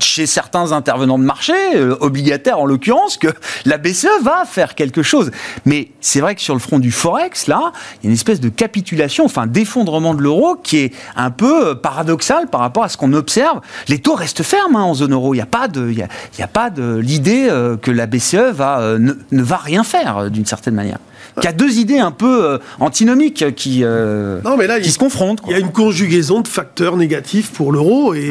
[0.00, 3.28] chez certains intervenants de marché, euh, obligataires en l'occurrence, que
[3.64, 5.30] la BCE va faire quelque chose.
[5.64, 7.72] Mais c'est vrai que sur le front du Forex, là,
[8.02, 11.68] il y a une espèce de capitulation, enfin d'effondrement de l'euro qui est un peu
[11.68, 13.60] euh, paradoxal par rapport à ce qu'on observe.
[13.88, 15.34] Les taux restent fermes hein, en zone euro.
[15.34, 19.14] Il n'y a pas de, y a, de l'idée euh, que la BCE va, ne,
[19.32, 20.98] va rien faire d'une certaine manière.
[21.38, 25.40] Il y a deux idées un peu antinomiques qui, non, mais là, qui se confrontent.
[25.46, 28.30] Il y a une conjugaison de facteurs négatifs pour l'euro et,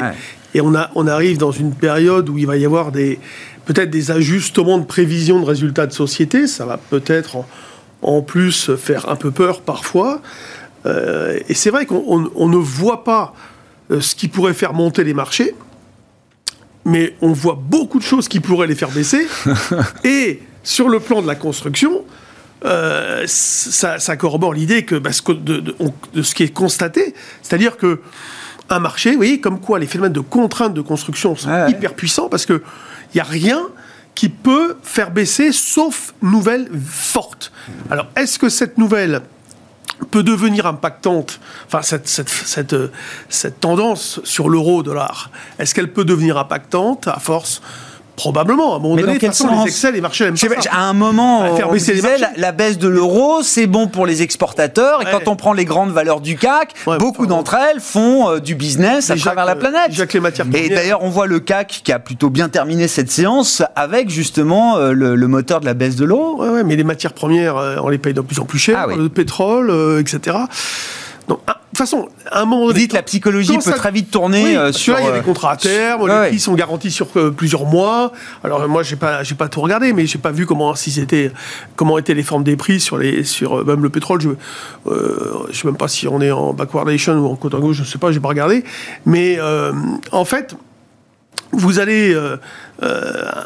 [0.54, 3.20] et on, a, on arrive dans une période où il va y avoir des,
[3.66, 6.48] peut-être des ajustements de prévision de résultats de société.
[6.48, 7.46] Ça va peut-être
[8.02, 10.22] en, plus faire un peu peur parfois.
[10.86, 13.34] Euh, et c'est vrai qu'on ne voit pas
[13.92, 15.56] euh, ce qui pourrait faire monter les marchés,
[16.86, 19.28] mais on voit beaucoup de choses qui pourraient les faire baisser.
[20.04, 22.04] et sur le plan de la construction,
[22.65, 25.60] euh, ça, corrobore l'idée que, bah, de,
[26.13, 28.02] de, ce qui est constaté, c'est-à-dire que
[28.69, 32.45] un marché, oui, comme quoi les phénomènes de contraintes de construction sont hyper puissants parce
[32.45, 32.62] qu'il
[33.13, 33.67] n'y a rien
[34.15, 37.52] qui peut faire baisser sauf nouvelle forte.
[37.89, 39.21] Alors, est-ce que cette nouvelle
[40.12, 42.76] peut devenir impactante, enfin cette, cette, cette,
[43.30, 47.62] cette tendance sur l'euro-dollar, est-ce qu'elle peut devenir impactante à force
[48.15, 48.73] Probablement.
[48.73, 50.69] À un moment donné, de toute façon, les excès, les marchés pas ça.
[50.71, 52.02] À un moment, on disait,
[52.38, 55.02] la, baisse de l'euro, c'est bon pour les exportateurs.
[55.02, 58.56] Et quand on prend les grandes valeurs du CAC, beaucoup d'entre elles font euh, du
[58.56, 59.91] business à travers la planète.
[60.13, 63.63] Les matières et d'ailleurs, on voit le CAC qui a plutôt bien terminé cette séance
[63.76, 66.43] avec justement euh, le, moteur de la baisse de l'euro.
[66.43, 68.95] Ouais, mais les matières premières, euh, on les paye de plus en plus cher, ah
[68.95, 70.38] le pétrole, etc.
[71.28, 71.40] Donc,
[71.74, 72.74] de toute façon, à un moment donné.
[72.74, 75.00] Vous dites la psychologie peut très vite tourner euh, sur.
[75.00, 77.66] il y a des euh, contrats à terme, les prix sont garantis sur euh, plusieurs
[77.66, 78.12] mois.
[78.44, 81.32] Alors moi, j'ai pas, j'ai pas tout regardé, mais j'ai pas vu comment si c'était,
[81.76, 84.22] comment étaient les formes des prix sur les, sur même le pétrole.
[84.22, 84.30] Je,
[85.50, 87.98] je sais même pas si on est en backwardation ou en côte gauche, je sais
[87.98, 88.64] pas, j'ai pas regardé.
[89.08, 89.40] Mais
[90.12, 90.56] en fait,
[91.54, 92.16] vous allez,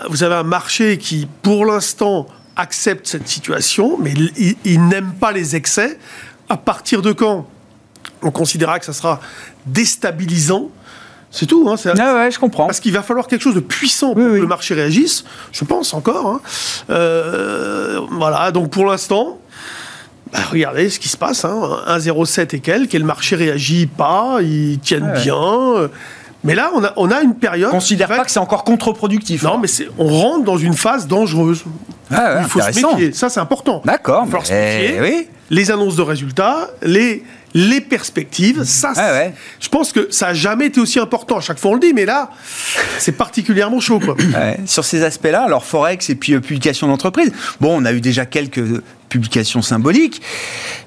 [0.10, 5.32] vous avez un marché qui, pour l'instant, accepte cette situation, mais il, il n'aime pas
[5.32, 5.98] les excès.
[6.50, 7.46] À partir de quand
[8.22, 9.20] on considérera que ça sera
[9.66, 10.70] déstabilisant.
[11.30, 11.70] C'est tout.
[11.70, 12.68] Hein, ah ouais, je comprends.
[12.68, 15.26] Parce qu'il va falloir quelque chose de puissant pour que le marché réagisse.
[15.52, 16.28] Je pense encore.
[16.28, 16.42] Hein.
[16.90, 18.52] Euh, voilà.
[18.52, 19.38] Donc pour l'instant,
[20.32, 21.44] bah, regardez ce qui se passe.
[21.44, 21.80] Hein.
[21.88, 22.96] 1,07 et quelques.
[22.96, 24.38] Et le marché réagit pas.
[24.42, 25.90] Ils tiennent ah bien.
[26.44, 27.72] Mais là, on a, on a une période.
[27.72, 29.44] Considère pas que c'est encore contre-productif.
[29.44, 31.64] Non, mais on rentre dans une phase dangereuse.
[32.10, 33.12] Ah il faut se méfier.
[33.12, 33.82] Ça, c'est important.
[33.84, 34.24] D'accord.
[34.26, 35.02] Il faut se méfier.
[35.02, 35.28] Oui.
[35.50, 37.24] Les annonces de résultats, les
[37.58, 38.64] les perspectives.
[38.64, 38.94] Ça,
[39.60, 41.38] je pense que ça n'a jamais été aussi important.
[41.38, 42.30] À chaque fois, on le dit, mais là,
[43.00, 44.00] c'est particulièrement chaud.
[44.00, 44.16] Quoi.
[44.68, 48.28] Sur ces aspects-là, alors Forex et puis euh, publication d'entreprise, bon, on a eu déjà
[48.28, 48.62] quelques
[49.08, 50.22] publication symbolique.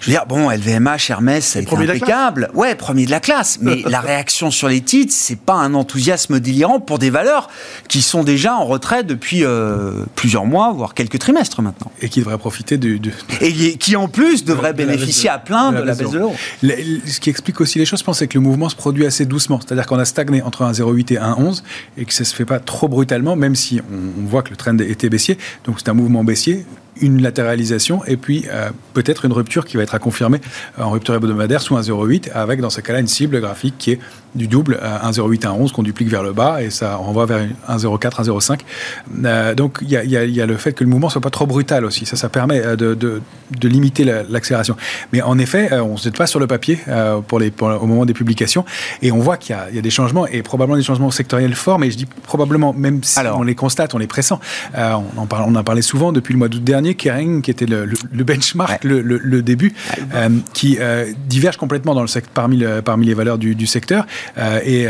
[0.01, 2.51] Je veux dire, bon, LVMH, Hermès, été impeccable.
[2.55, 3.59] Ouais, premier de la classe.
[3.61, 7.49] Mais la réaction sur les titres, c'est pas un enthousiasme délirant pour des valeurs
[7.89, 11.91] qui sont déjà en retrait depuis euh, plusieurs mois, voire quelques trimestres maintenant.
[12.01, 13.01] Et qui devraient profiter du.
[13.41, 16.37] Et qui en plus devraient bénéficier à plein de la, baisse de l'euro.
[16.63, 19.25] Ce qui explique aussi les choses, je pense, c'est que le mouvement se produit assez
[19.25, 19.61] doucement.
[19.61, 21.63] C'est-à-dire qu'on a stagné entre 1,08 et 1,11
[21.97, 24.77] et que ça se fait pas trop brutalement, même si on, voit que le trend
[24.79, 25.39] était baissier.
[25.65, 26.67] Donc c'est un mouvement baissier
[27.01, 28.45] une latéralisation et puis
[28.93, 30.41] peut-être une rupture qui va être à confirmer
[30.77, 34.01] en rupture hebdomadaire sous 1,08 avec dans ce cas-là une cible graphique qui est
[34.35, 38.23] du double, 1,08 à 11 qu'on duplique vers le bas et ça renvoie vers 1,04,
[38.23, 39.55] 1,05.
[39.55, 42.07] donc il y, a, le fait que le mouvement soit pas trop brutal aussi.
[42.07, 43.21] Ça, ça permet de, de,
[43.69, 44.77] limiter l'accélération.
[45.13, 46.79] Mais en effet, on ne se jette pas sur le papier
[47.27, 48.65] pour les, au moment des publications
[49.03, 51.91] et on voit qu'il y, a des changements et probablement des changements sectoriels forts, mais
[51.91, 54.33] je dis probablement, même si on les constate, on les pressent.
[54.75, 57.67] on, en parle, on a parlé souvent depuis le mois d'août dernier, Kering, qui était
[57.67, 57.87] le,
[58.25, 59.73] benchmark, le, début,
[60.15, 64.07] euh, qui euh, diverge complètement dans le secteur, parmi, parmi les valeurs du, du secteur.
[64.39, 64.87] Euh, et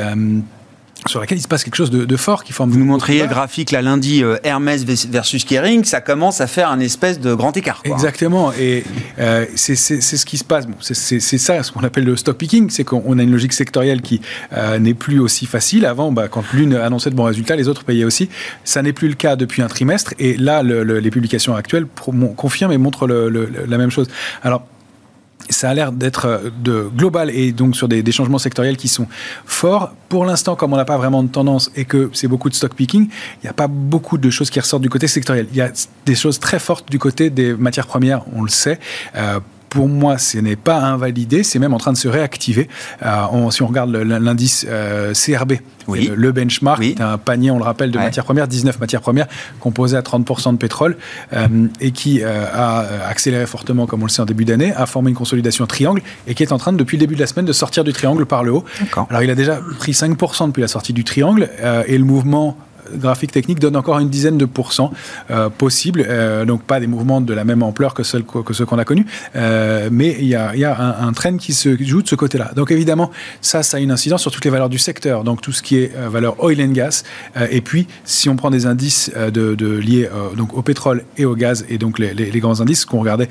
[1.06, 2.70] sur laquelle il se passe quelque chose de, fort qui forme.
[2.70, 6.70] Vous nous montriez le graphique là lundi euh, Hermès versus Kering, ça commence à faire
[6.70, 7.80] un espèce de grand écart.
[7.84, 8.84] Exactement, et
[9.18, 10.66] euh, c'est ce qui se passe.
[10.66, 14.02] Bon, c'est ça ce qu'on appelle le stock picking, c'est qu'on a une logique sectorielle
[14.02, 14.20] qui
[14.52, 15.86] euh, n'est plus aussi facile.
[15.86, 18.28] Avant, bah, quand l'une annonçait de bons résultats, les autres payaient aussi.
[18.64, 21.86] Ça n'est plus le cas depuis un trimestre, et là, les publications actuelles
[22.36, 24.08] confirment et montrent la même chose.
[24.42, 24.64] Alors
[25.48, 29.06] ça a l'air d'être euh, de global et donc sur des, changements sectoriels qui sont
[29.44, 29.92] forts.
[30.08, 32.74] Pour l'instant, comme on n'a pas vraiment de tendance et que c'est beaucoup de stock
[32.74, 35.46] picking, il n'y a pas beaucoup de choses qui ressortent du côté sectoriel.
[35.52, 35.70] Il y a
[36.06, 38.78] des choses très fortes du côté des matières premières, on le sait.
[39.16, 42.68] Euh, pour moi, ce n'est pas invalidé, c'est même en train de se réactiver.
[43.04, 45.54] Euh, si on regarde l'indice euh, CRB,
[45.88, 49.26] le, benchmark, c'est un panier, on le rappelle, de matières premières, 19 matières premières,
[49.60, 50.96] composées à 30% de pétrole,
[51.32, 51.46] euh,
[51.80, 55.16] et qui a accéléré fortement, comme on le sait, en début d'année, a formé une
[55.16, 57.84] consolidation triangle, et qui est en train, depuis le début de la semaine, de sortir
[57.84, 58.64] du triangle par le haut.
[59.08, 61.48] Alors, il a déjà pris 5% depuis la sortie du triangle,
[61.86, 62.56] et le mouvement
[62.94, 64.92] graphique technique donne encore une dizaine de pourcents
[65.30, 68.84] euh, possibles, euh, donc pas des mouvements de la même ampleur que, ceux qu'on a
[68.84, 72.52] connus, euh, mais il y a, un, un, trend qui se joue de ce côté-là.
[72.56, 75.52] Donc évidemment, ça, ça a une incidence sur toutes les valeurs du secteur, donc tout
[75.52, 77.02] ce qui est valeur oil and gas,
[77.50, 81.64] et puis si on prend des indices de, liés donc au pétrole et au gaz,
[81.68, 83.28] et donc les, grands indices qu'on regardait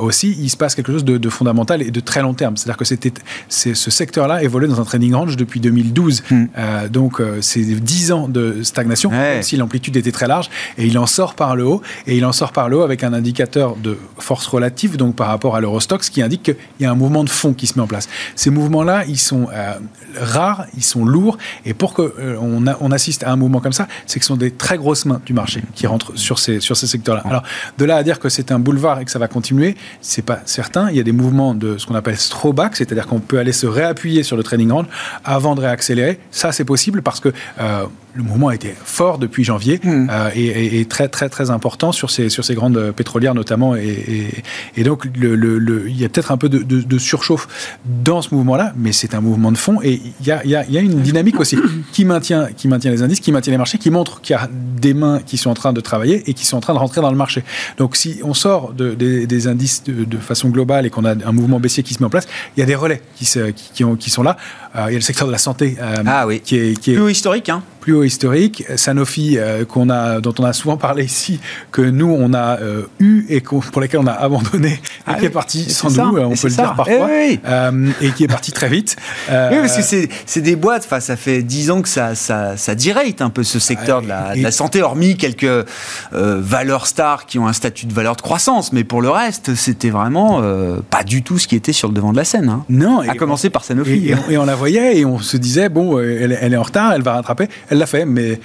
[0.00, 2.56] aussi, il se passe quelque chose de, fondamental et de très long terme.
[2.56, 3.12] C'est-à-dire que c'était,
[3.48, 6.46] ce secteur-là évoluait dans un trading range depuis 2012, hmm.
[6.90, 8.97] donc c'est 10 ans de stagnation
[9.42, 12.32] si l'amplitude était très large, et il en sort par le haut, et il en
[12.32, 16.10] sort par le haut avec un indicateur de force relative, donc par rapport à l'Eurostox,
[16.10, 18.08] qui indique qu'il y a un mouvement de fond qui se met en place.
[18.34, 19.74] Ces mouvements-là, ils sont euh,
[20.16, 23.88] rares, ils sont lourds, et pour qu'on euh, on assiste à un mouvement comme ça,
[24.06, 26.76] c'est que ce sont des très grosses mains du marché qui rentrent sur ces, sur
[26.76, 27.22] ces secteurs-là.
[27.24, 27.42] Alors,
[27.76, 30.40] de là à dire que c'est un boulevard et que ça va continuer, c'est pas
[30.44, 30.90] certain.
[30.90, 33.66] Il y a des mouvements de ce qu'on appelle throwback, c'est-à-dire qu'on peut aller se
[33.66, 34.86] réappuyer sur le trading range
[35.24, 36.18] avant de réaccélérer.
[36.30, 37.84] Ça, c'est possible parce que euh,
[38.18, 40.08] le mouvement a été fort depuis janvier hmm.
[40.10, 44.42] euh, et, très très très important sur ces sur ces grandes pétrolières notamment et,
[44.82, 49.14] donc le, il y a peut-être un peu de, surchauffe dans ce mouvement-là, mais c'est
[49.14, 51.56] un mouvement de fond et il y a, il y a, une dynamique aussi
[51.92, 54.48] qui maintient qui maintient les indices, qui maintient les marchés, qui montre qu'il y a
[54.52, 57.00] des mains qui sont en train de travailler et qui sont en train de rentrer
[57.00, 57.44] dans le marché.
[57.76, 61.82] Donc si on sort des, indices de, façon globale et qu'on a un mouvement baissier
[61.82, 62.26] qui se met en place,
[62.56, 63.26] il y a des relais qui,
[63.74, 64.36] qui, qui, sont là.
[64.76, 66.40] Euh, il y a le secteur de la santé euh, ah oui.
[66.40, 67.48] qui est, qui est plus historique.
[67.48, 68.64] Hein plus haut historique.
[68.76, 71.40] Sanofi, euh, qu'on a, dont on a souvent parlé ici,
[71.72, 75.26] que nous, on a euh, eu et pour lesquels on a abandonné, ah et qui
[75.26, 78.52] est parti sans nous, on peut le dire parfois, eh euh, et qui est parti
[78.52, 78.96] très vite.
[79.28, 82.74] oui, parce que c'est des boîtes, enfin, ça fait dix ans que ça, ça, ça
[82.74, 85.66] direct un peu ce secteur de, la, de, la, santé, hormis quelques
[86.12, 89.90] valeurs stars qui ont un statut de valeur de croissance, mais pour le reste, c'était
[89.90, 90.42] vraiment
[90.90, 92.48] pas du tout ce qui était sur le devant de la scène.
[92.48, 92.64] Hein.
[92.68, 93.00] Non.
[93.00, 94.14] À commencer par Sanofi.
[94.28, 97.02] Et, on la voyait et on se disait, bon, elle, elle, est en retard, elle
[97.02, 97.48] va rattraper.
[97.70, 98.40] Elle l'a fait, mais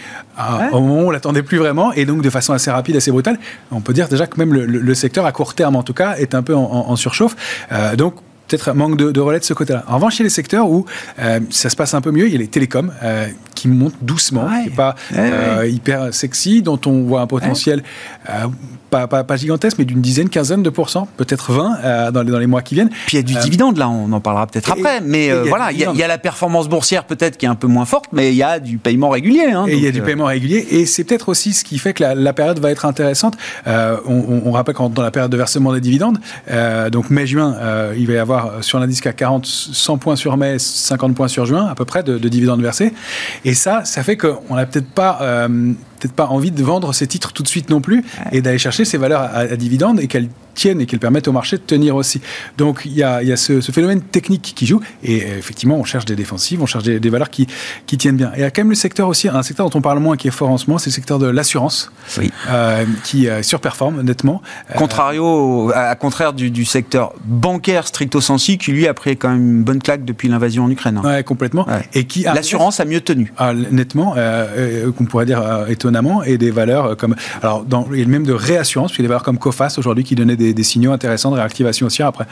[0.72, 3.39] au moment où on l'attendait plus vraiment, et donc de façon assez rapide, assez brutale,
[3.72, 6.36] on peut dire déjà que même le, secteur, à court terme en tout cas, est
[6.36, 7.36] un peu en, surchauffe.
[7.72, 8.15] Euh, donc
[8.48, 9.84] peut-être un manque de, relais de ce côté-là.
[9.88, 10.86] En revanche, il y a les secteurs où
[11.19, 12.28] euh, ça se passe un peu mieux.
[12.28, 14.96] Il y a les télécoms euh, qui montent doucement, qui pas
[15.65, 17.84] hyper sexy, dont on voit un potentiel
[18.93, 22.47] pas, gigantesque, mais d'une dizaine, quinzaine de pourcents, peut-être 20 euh, dans, les, dans, les,
[22.47, 22.89] mois qui viennent.
[22.89, 25.01] Puis il y a du euh, dividende, là, on en parlera peut-être après.
[25.01, 27.86] Mais euh, voilà, il y, a la performance boursière peut-être qui est un peu moins
[27.86, 29.51] forte, mais il y a du paiement régulier.
[29.53, 31.93] Hein, et il y a du paiement régulier, et c'est peut-être aussi ce qui fait
[31.93, 33.36] que la, période va être intéressante.
[33.65, 36.19] On, rappelle quand dans la période de versement des dividendes,
[36.91, 37.56] donc mai-juin,
[37.97, 41.45] il va y avoir sur l'indice CAC 40 100 points sur mai, 50 points sur
[41.45, 42.93] juin, à peu près, de, de dividendes versés.
[43.45, 45.47] Et ça, ça fait qu'on n'a peut-être pas
[46.04, 48.84] peut-être pas envie de vendre ces titres tout de suite non plus et d'aller chercher
[48.84, 51.96] ces valeurs à, à dividendes et qu'elles tiennent et qu'elles permettent au marché de tenir
[51.96, 52.22] aussi.
[52.58, 55.76] Donc il y a, il y a ce, phénomène technique qui joue et euh, effectivement
[55.78, 57.48] on cherche des défensives, on cherche des, valeurs qui,
[57.86, 58.32] qui, tiennent bien.
[58.34, 60.18] Et il y a quand même le secteur aussi, un secteur dont on parle moins
[60.18, 62.32] qui est fort en ce moment, c'est le secteur de l'assurance oui.
[62.50, 64.42] euh, qui euh, surperforme nettement.
[64.72, 69.30] Euh, Contrario, à, contraire du, du, secteur bancaire stricto sensi qui lui a pris quand
[69.30, 71.00] même une bonne claque depuis l'invasion en Ukraine.
[71.04, 71.68] Ouais, complètement.
[71.94, 73.34] Et qui l'assurance a mieux tenu.
[73.38, 74.16] Ah, nettement,
[74.98, 79.04] qu'on pourrait dire étonnamment, et des valeurs comme, alors, dans, et même de réassurance, puis
[79.04, 82.25] des valeurs comme Cofas aujourd'hui qui donnaient des, signaux intéressants de réactivation aussi après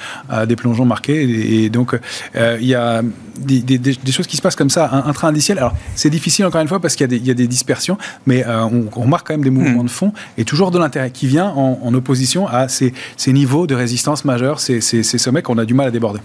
[0.47, 1.63] des plongeons marqués.
[1.63, 1.97] Et, donc,
[2.35, 3.01] il y a
[3.37, 5.57] des, choses qui se passent comme ça, un, train indiciel.
[5.57, 8.85] Alors, c'est difficile encore une fois parce qu'il y, y, a des dispersions, mais on,
[8.95, 9.87] on, remarque quand même des mouvements mmh.
[9.87, 13.75] de fond et toujours de l'intérêt qui vient en, opposition à ces, ces, niveaux de
[13.75, 16.19] résistance majeurs, ces, ces, ces sommets qu'on a du mal à déborder.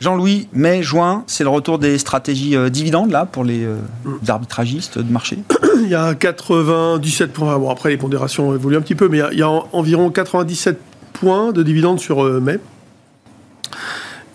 [0.00, 3.76] Jean-Louis, mai, juin, c'est le retour des stratégies euh, dividendes là pour les, euh,
[4.26, 5.38] arbitragistes de marché
[5.82, 7.58] Il y a 97 points.
[7.58, 10.78] Bon, après, les pondérations évoluent un petit peu, mais il y a, environ 97
[11.20, 12.58] points de dividendes sur euh, mai.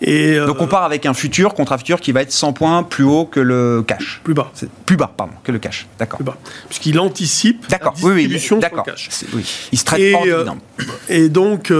[0.02, 3.06] Et Donc on part avec un futur, contrat futur, qui va être 100 points plus
[3.06, 4.22] haut que le cash.
[4.24, 4.52] Plus bas.
[4.86, 5.88] Plus bas, pardon, que le cash.
[5.98, 6.18] D'accord.
[6.18, 6.38] Plus bas.
[6.68, 9.10] Puisqu'il anticipe la distribution oui, oui, cash.
[9.34, 9.46] Oui.
[9.72, 10.60] Il se traite et, pas en dividende.
[11.10, 11.72] et donc,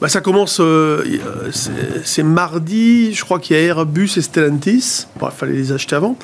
[0.00, 1.20] bah, ça commence, euh,
[2.02, 5.06] c'est mardi, je crois qu'il y a Airbus et Stellantis.
[5.20, 6.16] il fallait les acheter avant.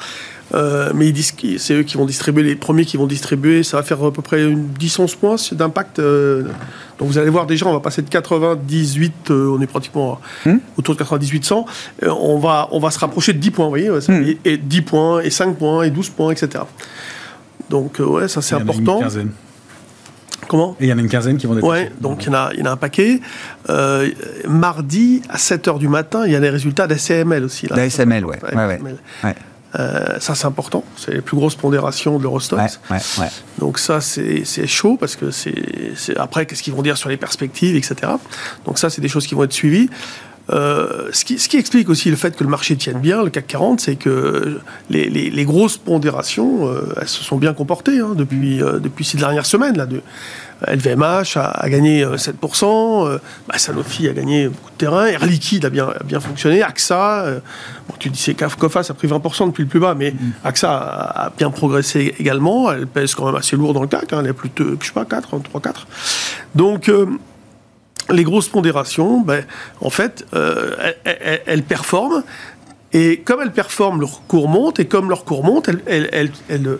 [0.55, 3.63] Euh, mais ils disent que c'est eux qui vont distribuer, les premiers qui vont distribuer.
[3.63, 5.99] Ça va faire à peu près 10-11 points d'impact.
[5.99, 6.45] Euh.
[6.99, 10.57] donc vous allez voir déjà, on va passer de 98, on est pratiquement hmm?
[10.77, 11.65] autour de 98-100.
[12.07, 13.91] on, va, on va se rapprocher de 10 points, vous voyez.
[13.91, 14.37] Hmm.
[14.45, 16.65] et, 10 points, et 5 points, et 12 points, etc.
[17.69, 19.01] Donc ouais, ça c'est important.
[20.49, 20.77] Comment?
[20.79, 21.67] Et il y en a une quinzaine qui vont être.
[21.67, 23.21] Ouais, donc il y, en a, il y en a un paquet.
[23.69, 24.09] Euh,
[24.47, 27.67] mardi, à 7h du matin, il y a les résultats d'ACML aussi.
[27.67, 28.39] D'ASML, ouais.
[28.55, 28.81] ouais,
[29.25, 29.35] ouais.
[29.79, 30.85] Euh, ça, c'est important.
[30.97, 32.81] C'est les plus grosses pondérations de l'Eurostox.
[32.91, 37.09] Ouais, ouais, Donc ça, c'est chaud parce que c'est après, qu'est-ce qu'ils vont dire sur
[37.09, 38.13] les perspectives, etc.
[38.65, 39.91] Donc ça, c'est des choses qui vont être suivies.
[40.51, 43.31] Euh, ce, qui, ce, qui, explique aussi le fait que le marché tienne bien, le
[43.31, 44.61] CAC 40, c'est que
[44.91, 49.05] les, les, les, grosses pondérations, euh, elles se sont bien comportées hein, depuis, euh, depuis
[49.05, 49.77] ces dernières semaines.
[49.77, 50.03] Là, de,
[50.67, 55.71] LVMH a, a gagné 7%, bah, Sanofi a gagné beaucoup de terrain, Air Liquide a
[55.71, 57.41] bien, a bien fonctionné, AXA,
[57.89, 60.33] bon, tu dis c'est a pris 20% depuis le plus bas, mais mm.
[60.45, 64.21] AXA a, bien progressé également, elle pèse quand même assez lourd dans le CAC, hein,
[64.21, 65.87] elle est plus de, je sais pas, 4, 3, 4.
[66.55, 66.91] Donc
[68.11, 69.45] les grosses pondérations, ben,
[69.81, 72.23] en fait, euh, elles, performent.
[72.93, 74.81] Et comme elles performent, leur cours monte.
[74.81, 76.09] Et comme leur cours monte, elles,
[76.49, 76.79] elles,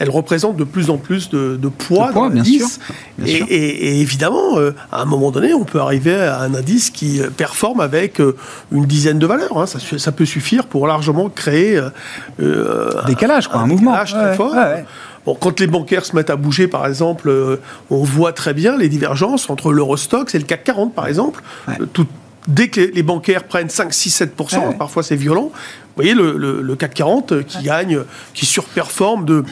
[0.00, 2.80] représentent de plus en plus de, poids dans l'indice.
[3.26, 7.30] Et, évidemment, euh, à un moment donné, on peut arriver à un indice qui euh,
[7.30, 8.20] performe avec
[8.72, 9.58] une dizaine de valeurs.
[9.58, 9.66] Hein.
[9.66, 14.54] Ça, peut suffire pour largement créer un décalage, quoi, un, mouvement très fort
[15.34, 17.56] quand les bancaires se mettent à bouger, par exemple, euh,
[17.90, 21.42] on voit très bien les divergences entre l'Eurostox et le CAC 40, par exemple.
[21.68, 21.86] Euh,
[22.46, 26.94] dès que les bancaires prennent 5, 6, 7% parfois c'est violent, vous voyez le, CAC
[26.94, 28.00] 40 euh, qui gagne,
[28.34, 29.44] qui surperforme de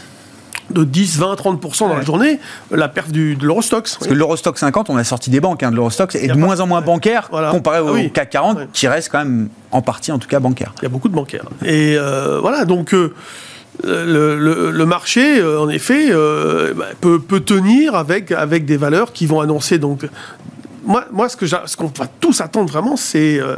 [0.71, 2.39] de 10, 20, 30% dans la journée,
[2.71, 3.97] la perte du, de l'Eurostox.
[3.97, 6.61] Parce que l'Eurostox 50, on a sorti des banques hein, de l'Eurostox, et de moins
[6.61, 10.19] en moins bancaire comparé au ah CAC 40, qui reste quand même en partie, en
[10.19, 10.73] tout cas, bancaire.
[10.79, 11.45] Il y a beaucoup de bancaires.
[11.65, 11.97] Et
[12.41, 12.95] voilà, donc
[13.85, 19.27] le, marché, euh, en effet, euh, bah, peut, peut, tenir avec, avec des valeurs qui
[19.27, 19.79] vont annoncer.
[19.79, 20.09] Donc,
[20.85, 23.57] moi, moi ce qu'on ce qu'on va tous attendre vraiment, c'est euh,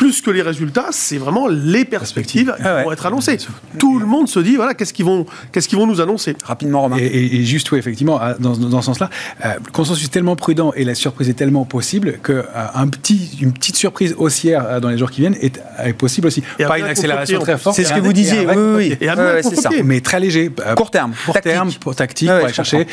[0.00, 3.36] plus que les résultats, c'est vraiment les perspectives qui ah vont être annoncées.
[3.78, 6.36] Tout le monde se dit, voilà, qu'est-ce qu'ils vont, qu'est-ce qu'ils vont nous annoncer?
[6.42, 6.96] Rapidement, Romain.
[6.98, 9.10] Et, juste, oui, effectivement, dans, dans ce sens-là,
[9.44, 13.40] euh, le consensus est tellement prudent et la surprise est tellement possible qu'une euh, petit,
[13.42, 15.60] une petite surprise haussière euh, dans les jours qui viennent est,
[15.92, 16.42] possible aussi.
[16.56, 17.76] Pas une accélération très forte.
[17.76, 18.98] C'est ce que vous disiez, oui, oui.
[19.02, 19.08] Et
[19.42, 19.68] c'est ça.
[19.84, 20.50] Mais très léger.
[20.76, 21.12] Court terme.
[21.26, 22.86] Court terme, pour tactique, pour aller chercher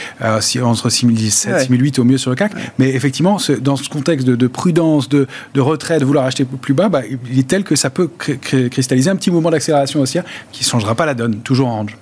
[0.61, 2.51] entre 6017 et 6008 au mieux sur le CAC.
[2.79, 6.89] Mais effectivement, dans ce contexte de, prudence, de, de retrait, de vouloir acheter plus bas,
[6.97, 10.69] bah, il est tel que ça peut cristalliser un petit mouvement d'accélération haussière qui ne
[10.69, 11.97] changera pas la donne, toujours en range.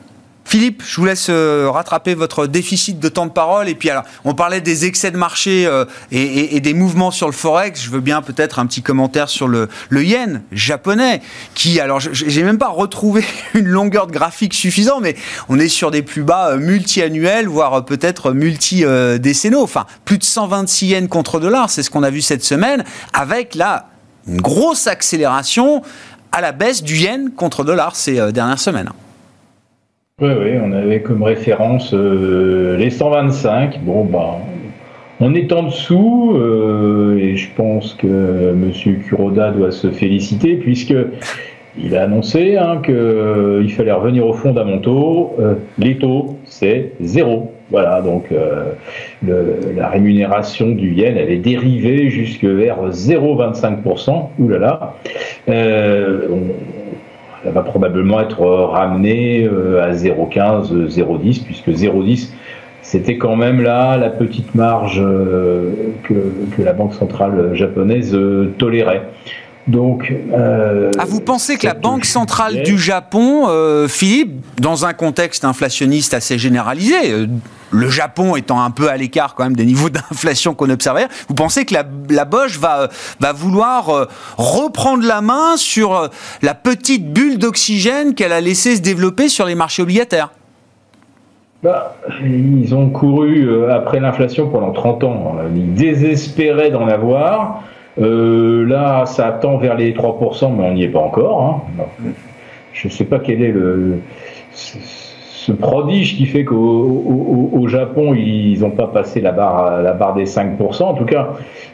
[0.48, 3.68] Philippe, je vous laisse euh, rattraper votre déficit de temps de parole.
[3.68, 7.34] Et puis, alors, on parlait des excès de marché euh, et, des mouvements sur le
[7.34, 7.84] Forex.
[7.84, 11.22] Je veux bien peut-être un petit commentaire sur le, yen japonais,
[11.56, 13.26] qui, alors, j'ai même pas retrouvé
[13.56, 15.16] une longueur de graphique suffisante, mais
[15.50, 19.64] on est sur des plus bas euh, multi-annuels, voire peut-être multi-décennaux.
[19.64, 22.84] Enfin, plus de 126 yens contre dollar, c'est ce qu'on a vu cette semaine,
[23.14, 23.90] avec là
[24.28, 25.82] une grosse accélération
[26.32, 28.90] à la baisse du yen contre dollar ces euh, dernières semaines.
[30.22, 33.84] Oui, oui, on avait comme référence euh, les 125.
[33.84, 34.38] Bon, bah,
[35.20, 38.72] on est en dessous euh, et je pense que M.
[39.04, 40.96] Kuroda doit se féliciter puisque
[41.78, 45.36] il a annoncé hein, qu'il fallait revenir aux fondamentaux.
[45.78, 47.55] les taux, c'est zéro.
[47.72, 48.74] Voilà, donc euh,
[49.76, 54.30] la rémunération du yen, elle est dérivée jusque vers 0,25%.
[54.38, 54.94] Ouh là là.
[55.50, 56.28] Euh,
[57.44, 62.30] elle va probablement être ramenée euh, à 0,15, 0,10, puisque 0,10,
[62.84, 65.02] c'était quand même là la petite marge
[66.04, 66.14] que,
[66.56, 68.16] que, la Banque centrale japonaise
[68.60, 69.02] tolérait.
[69.68, 74.94] Donc, euh, ah, vous pensez que la Banque centrale du Japon, euh, Philippe, dans un
[74.94, 77.26] contexte inflationniste assez généralisé, euh,
[77.72, 81.34] le Japon étant un peu à l'écart quand même des niveaux d'inflation qu'on observait, vous
[81.34, 82.90] pensez que la, la Bosch va,
[83.20, 84.08] va vouloir
[84.38, 86.10] reprendre la main sur
[86.44, 90.30] la petite bulle d'oxygène qu'elle a laissé se développer sur les marchés obligataires?
[91.64, 95.36] Bah, ils ont couru après l'inflation pendant 30 ans.
[95.56, 97.64] Ils désespéraient d'en avoir.
[98.00, 101.64] Euh, là, ça tend vers les 3%, mais on n'y est pas encore.
[101.78, 101.84] Hein.
[102.74, 104.00] Je ne sais pas quel est le,
[104.52, 110.26] ce prodige qui fait qu'au Japon, ils n'ont pas passé la barre, la barre des
[110.26, 110.84] 5%.
[110.84, 111.30] En tout cas,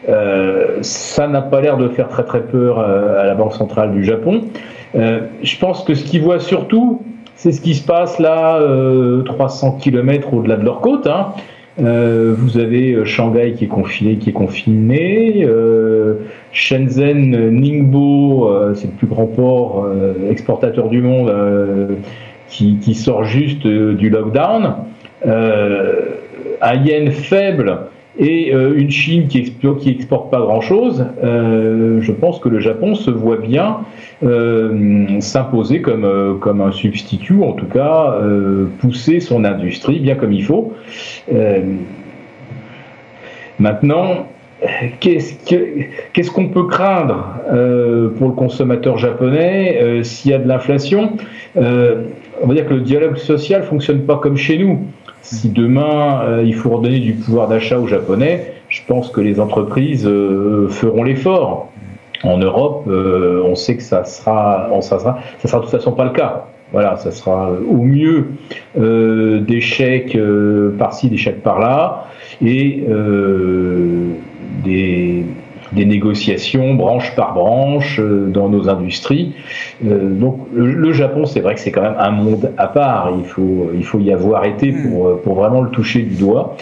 [0.09, 3.91] euh, ça n'a pas l'air de faire très très peur euh, à la Banque centrale
[3.91, 4.41] du Japon.
[4.93, 7.01] je pense que ce qu'ils voient surtout,
[7.35, 8.59] c'est ce qui se passe là,
[9.25, 11.07] 300 km au-delà de leur côte.
[11.07, 11.33] Hein.
[11.79, 15.45] Euh, vous avez euh, Shanghai qui est confiné, qui est confiné.
[15.45, 16.15] Euh,
[16.51, 19.87] Shenzhen, Ningbo, c'est le plus grand port
[20.29, 21.33] exportateur du monde,
[22.49, 24.75] qui, qui, sort juste du lockdown.
[25.25, 27.79] un yen faible
[28.21, 31.05] et une Chine qui exporte, pas grand-chose.
[31.21, 33.79] je pense que le Japon se voit bien
[35.19, 38.19] s'imposer comme, comme un substitut, en tout cas
[38.79, 40.73] pousser son industrie bien comme il faut.
[41.33, 41.61] Euh,
[43.59, 44.27] maintenant,
[44.99, 51.13] qu'est-ce qu'on peut craindre euh, pour le consommateur japonais euh, s'il y a de l'inflation?
[51.55, 54.79] On va dire que le dialogue social fonctionne pas comme chez nous.
[55.21, 60.09] Si demain il faut redonner du pouvoir d'achat aux Japonais, je pense que les entreprises
[60.69, 61.71] feront l'effort.
[62.23, 64.99] En Europe, on sait que ça sera, sera,
[65.39, 66.45] ça sera de toute façon pas le cas.
[66.71, 68.27] Voilà, ça sera au mieux
[68.79, 72.07] euh, des chèques euh, par-ci, des chèques par-là,
[72.41, 74.13] et euh,
[75.71, 79.33] des, négociations branche par branche dans nos industries.
[79.81, 83.11] donc le, Japon, c'est vrai que c'est quand même un monde à part.
[83.17, 86.55] Il faut, il faut y avoir été pour, pour vraiment le toucher du doigt.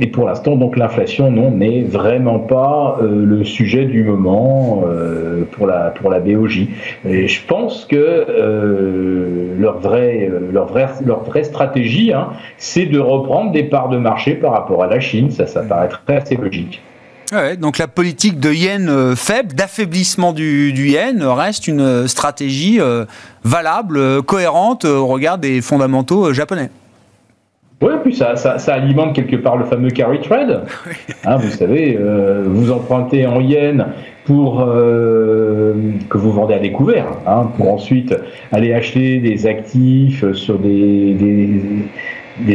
[0.00, 5.42] Et pour l'instant, donc l'inflation, non, n'est vraiment pas euh, le sujet du moment euh,
[5.52, 6.66] pour la pour la BOJ.
[7.06, 12.98] Et je pense que euh, leur vraie leur vraie leur vraie stratégie, hein, c'est de
[12.98, 15.30] reprendre des parts de marché par rapport à la Chine.
[15.30, 16.80] Ça, ça paraîtrait assez logique.
[17.32, 22.78] Ouais, donc la politique de yen faible, d'affaiblissement du, du, yen, reste une stratégie
[23.42, 26.68] valable, cohérente au regard des fondamentaux japonais.
[27.82, 30.62] Oui, puis ça, ça, alimente quelque part le fameux carry trade.
[31.24, 33.84] Hein, vous savez, euh, vous empruntez en yens
[34.24, 35.74] pour euh,
[36.08, 38.12] que vous vendez à découvert, hein, pour ensuite
[38.50, 41.62] aller acheter des actifs sur des, des,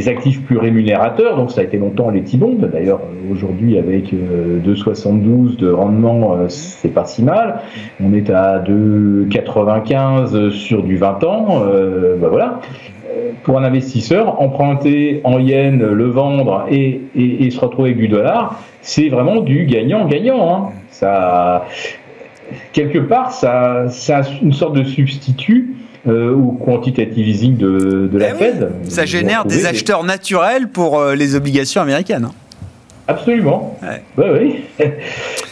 [0.07, 1.35] actifs plus rémunérateurs.
[1.35, 2.57] Donc ça a été longtemps les T-bonds.
[2.71, 7.61] D'ailleurs, aujourd'hui, avec 2,72 euh, de rendement, c'est pas si mal.
[8.03, 11.63] On est à 2,95 sur du 20 ans.
[12.19, 12.59] Ben voilà
[13.43, 19.09] pour un investisseur, emprunter en yens, le vendre et, se retrouver avec du dollar, c'est
[19.09, 20.53] vraiment du gagnant-gagnant.
[20.53, 20.69] Hein.
[20.89, 21.65] Ça,
[22.73, 25.76] quelque part, ça, c'est une sorte de substitut
[26.07, 28.71] euh, au quantitative easing de, la eh Fed.
[28.87, 32.25] ça génère des acheteurs naturels pour euh, les obligations américaines.
[32.25, 32.33] Hein.
[33.09, 33.77] Absolument.
[33.81, 34.25] Ouais.
[34.37, 34.55] oui.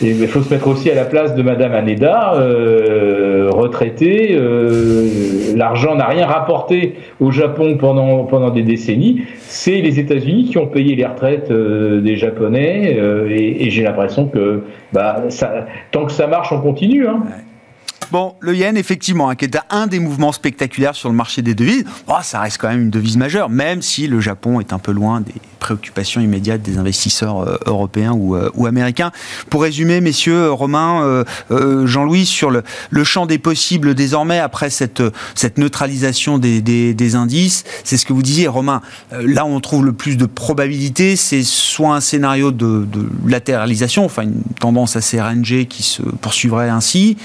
[0.02, 4.36] Et il faut se mettre aussi à la place de Madame Aneda, euh, retraitée.
[4.38, 9.22] Euh, l'argent n'a rien rapporté au Japon pendant, pendant des décennies.
[9.48, 12.98] C'est les États-Unis qui ont payé les retraites euh, des Japonais.
[13.30, 17.08] et, j'ai l'impression que bah, ça, tant que ça marche, on continue.
[17.08, 17.24] Hein.
[18.12, 21.56] Bon, le yen, effectivement, hein, qui est un des mouvements spectaculaires sur le marché des
[21.56, 24.80] devises, oh, ça reste quand même une devise majeure, même si le Japon est un
[24.80, 29.12] peu loin des préoccupations immédiates des investisseurs euh, européens ou, euh, ou, américains.
[29.50, 35.02] Pour résumer, messieurs, euh, Romain, Jean-Louis, sur le, le, champ des possibles désormais, après cette,
[35.34, 38.82] cette neutralisation des, des, des indices, c'est ce que vous disiez, Romain,
[39.12, 44.06] là où on trouve le plus de probabilités, c'est soit un scénario de, de latéralisation,
[44.06, 47.18] enfin une tendance assez rangée qui se poursuivrait ainsi,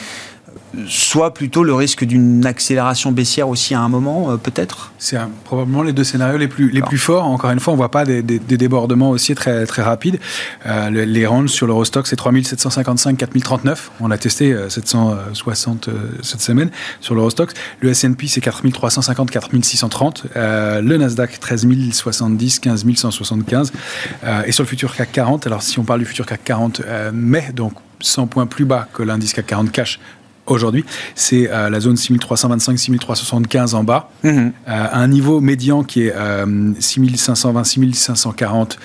[0.89, 4.93] soit plutôt le risque d'une accélération baissière aussi à un moment, euh, peut-être?
[4.99, 7.25] C'est probablement les deux scénarios les plus, les plus forts.
[7.25, 10.19] Encore une fois, on ne voit pas des, débordements aussi très, très rapides.
[10.67, 13.91] Euh, les ranges sur l'Eurostock, c'est 3755, 4039.
[14.01, 15.93] On a testé 760 euh,
[16.23, 17.53] cette semaine sur l'Eurostock.
[17.81, 20.27] Le S&P, c'est 4350, 4630.
[20.35, 23.73] le Nasdaq, 13070, 15175.
[24.47, 27.51] et sur le futur CAC 40, alors si on parle du futur CAC 40 mai,
[27.55, 30.01] donc 100 points plus bas que l'indice CAC 40 cash
[30.51, 30.85] aujourd'hui,
[31.15, 34.53] c'est la zone 6325-6375 en bas, mhm.
[34.67, 38.77] un niveau médian qui est 6520-6540,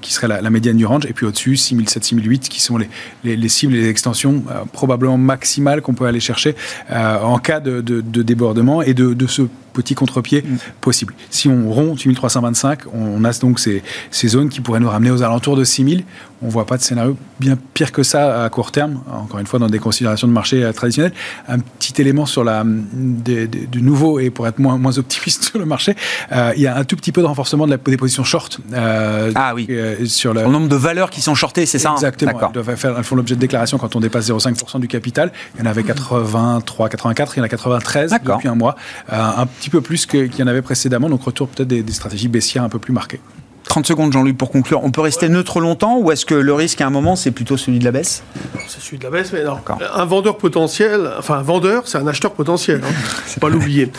[0.00, 2.88] qui serait la, médiane du range, et puis au-dessus, 6007-6008, qui sont les,
[3.24, 6.54] les, cibles et les extensions probablement maximales qu'on peut aller chercher
[6.90, 7.80] en cas de,
[8.22, 9.42] débordement et de, de ce
[9.76, 10.56] petit contre-pied mm.
[10.80, 11.14] possible.
[11.30, 15.22] Si on rompt 8325, on a donc ces, ces, zones qui pourraient nous ramener aux
[15.22, 16.04] alentours de 6000.
[16.42, 19.46] On ne voit pas de scénario bien pire que ça à court terme, encore une
[19.46, 21.12] fois dans des considérations de marché euh, traditionnelles.
[21.48, 25.64] Un petit élément sur la, du nouveau, et pour être moins, moins optimiste sur le
[25.64, 25.96] marché,
[26.32, 28.58] euh, il y a un tout petit peu de renforcement de la, des positions short.
[28.72, 29.68] Euh, ah oui,
[30.06, 33.04] sur le nombre de valeurs qui sont shortées, c'est ça hein Exactement, elles, faire, elles
[33.04, 35.32] font l'objet de déclaration quand on dépasse 0,5% du capital.
[35.54, 38.76] Il y en avait 83, 84, il y en a 93 depuis un mois.
[39.08, 42.28] un petit peu plus qu'il y en avait précédemment, donc retour peut-être des, des stratégies
[42.28, 43.20] baissières un peu plus marquées.
[43.68, 44.82] 30 secondes, Jean-Luc, pour conclure.
[44.84, 47.56] On peut rester neutre longtemps ou est-ce que le risque à un moment, c'est plutôt
[47.56, 48.22] celui de la baisse?
[48.68, 49.58] C'est celui de la baisse, mais non.
[49.94, 52.92] Un vendeur potentiel, enfin un vendeur, c'est un acheteur potentiel, hein.
[53.26, 53.90] c'est pas l'oublier.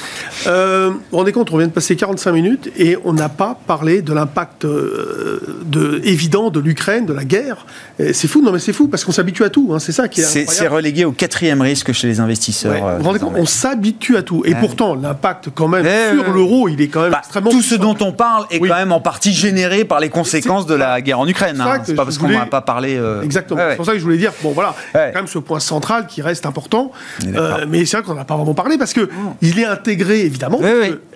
[0.48, 3.60] Euh, vous vous rendez compte, on vient de passer 45 minutes et on n'a pas
[3.68, 7.66] parlé de l'impact euh, de, évident de l'Ukraine, de la guerre.
[8.00, 9.80] C'est fou, non mais c'est fou, parce qu'on s'habitue à tout, hein.
[9.80, 12.98] c'est ça qui est C'est relégué au quatrième risque chez les investisseurs.
[12.98, 14.44] vous vous rendez compte, on s'habitue à tout.
[14.46, 17.50] Et pourtant, l'impact quand même sur l'euro, il est quand même bah, extrêmement...
[17.50, 20.76] Tout ce dont on parle est quand même en partie généré par les conséquences de
[20.76, 21.60] la guerre en Ukraine.
[21.60, 21.82] Hein.
[21.84, 22.96] C'est pas parce qu'on n'a pas parlé.
[22.98, 23.62] Euh, Exactement.
[23.70, 26.22] C'est pour ça que je voulais dire, bon voilà, quand même ce point central qui
[26.22, 26.92] reste important.
[27.26, 29.10] Euh, mais c'est vrai qu'on n'a pas vraiment parlé parce que mm.
[29.42, 30.60] il est intégré évidemment.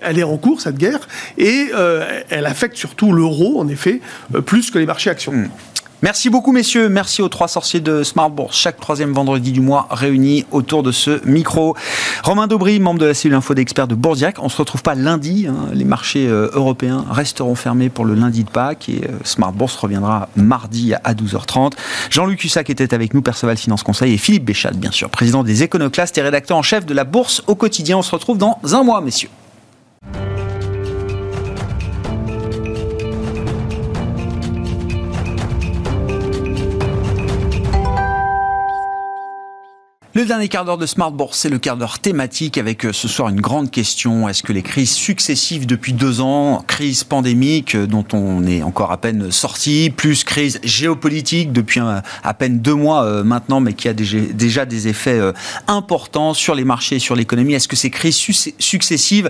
[0.00, 1.00] Elle est en cours cette guerre
[1.38, 4.00] et euh, elle affecte surtout l'euro en effet
[4.42, 5.32] plus que les marchés actions.
[5.32, 5.48] Mm.
[6.02, 6.88] Merci beaucoup, messieurs.
[6.88, 10.90] Merci aux trois sorciers de Smart Bourse, chaque troisième vendredi du mois, réunis autour de
[10.90, 11.76] ce micro.
[12.24, 14.40] Romain Daubry, membre de la cellule info d'experts de Bourdiac.
[14.40, 15.46] On ne se retrouve pas lundi.
[15.48, 15.68] Hein.
[15.72, 19.76] Les marchés euh, européens resteront fermés pour le lundi de Pâques et euh, Smart Bourse
[19.76, 21.74] reviendra mardi à 12h30.
[22.10, 25.62] Jean-Luc Hussac était avec nous, Perceval Finance Conseil, et Philippe Béchat, bien sûr, président des
[25.62, 27.98] Éconoclastes et rédacteur en chef de la Bourse au quotidien.
[27.98, 29.30] On se retrouve dans un mois, messieurs.
[40.22, 43.08] Le dernier quart d'heure de Smart Bourse, c'est le quart d'heure thématique avec euh, ce
[43.08, 44.28] soir une grande question.
[44.28, 48.92] Est-ce que les crises successives depuis deux ans, crise pandémique euh, dont on est encore
[48.92, 53.88] à peine sorti, plus crise géopolitique depuis à peine deux mois euh, maintenant, mais qui
[53.88, 55.20] a déjà des effets
[55.66, 58.24] importants sur les marchés et sur l'économie, est-ce que ces crises
[58.60, 59.28] successives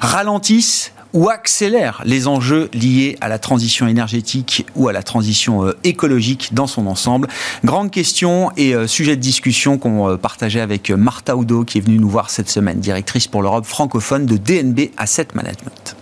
[0.00, 5.72] ralentissent ou accélère les enjeux liés à la transition énergétique ou à la transition euh,
[5.84, 7.28] écologique dans son ensemble.
[7.64, 11.82] Grande question et euh, sujet de discussion qu'on euh, partageait avec Martha Oudo qui est
[11.82, 15.96] venue nous voir cette semaine, directrice pour l'Europe francophone de DNB Asset Management.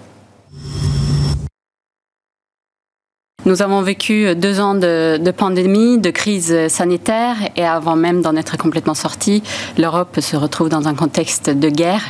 [3.47, 8.59] Nous avons vécu deux ans de, pandémie, de crise sanitaire et avant même d'en être
[8.59, 9.43] complètement sorti,
[9.79, 12.03] l'Europe se retrouve dans un contexte de guerre,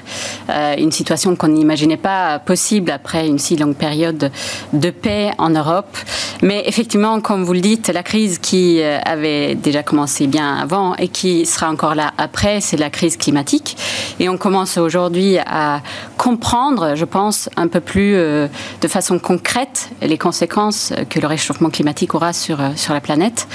[0.48, 4.32] euh, une situation qu'on n'imaginait pas possible après une si longue période
[4.72, 5.96] de paix en Europe.
[6.42, 10.96] Mais effectivement, comme vous le dites, la crise qui euh, avait déjà commencé bien avant
[10.96, 13.76] et qui sera encore là après, c'est la crise climatique.
[14.18, 15.80] Et on commence aujourd'hui à
[16.16, 18.48] comprendre, je pense, un peu plus euh,
[18.80, 23.46] de façon concrète les conséquences que le réchauffement climatique aura sur, euh, sur la planète.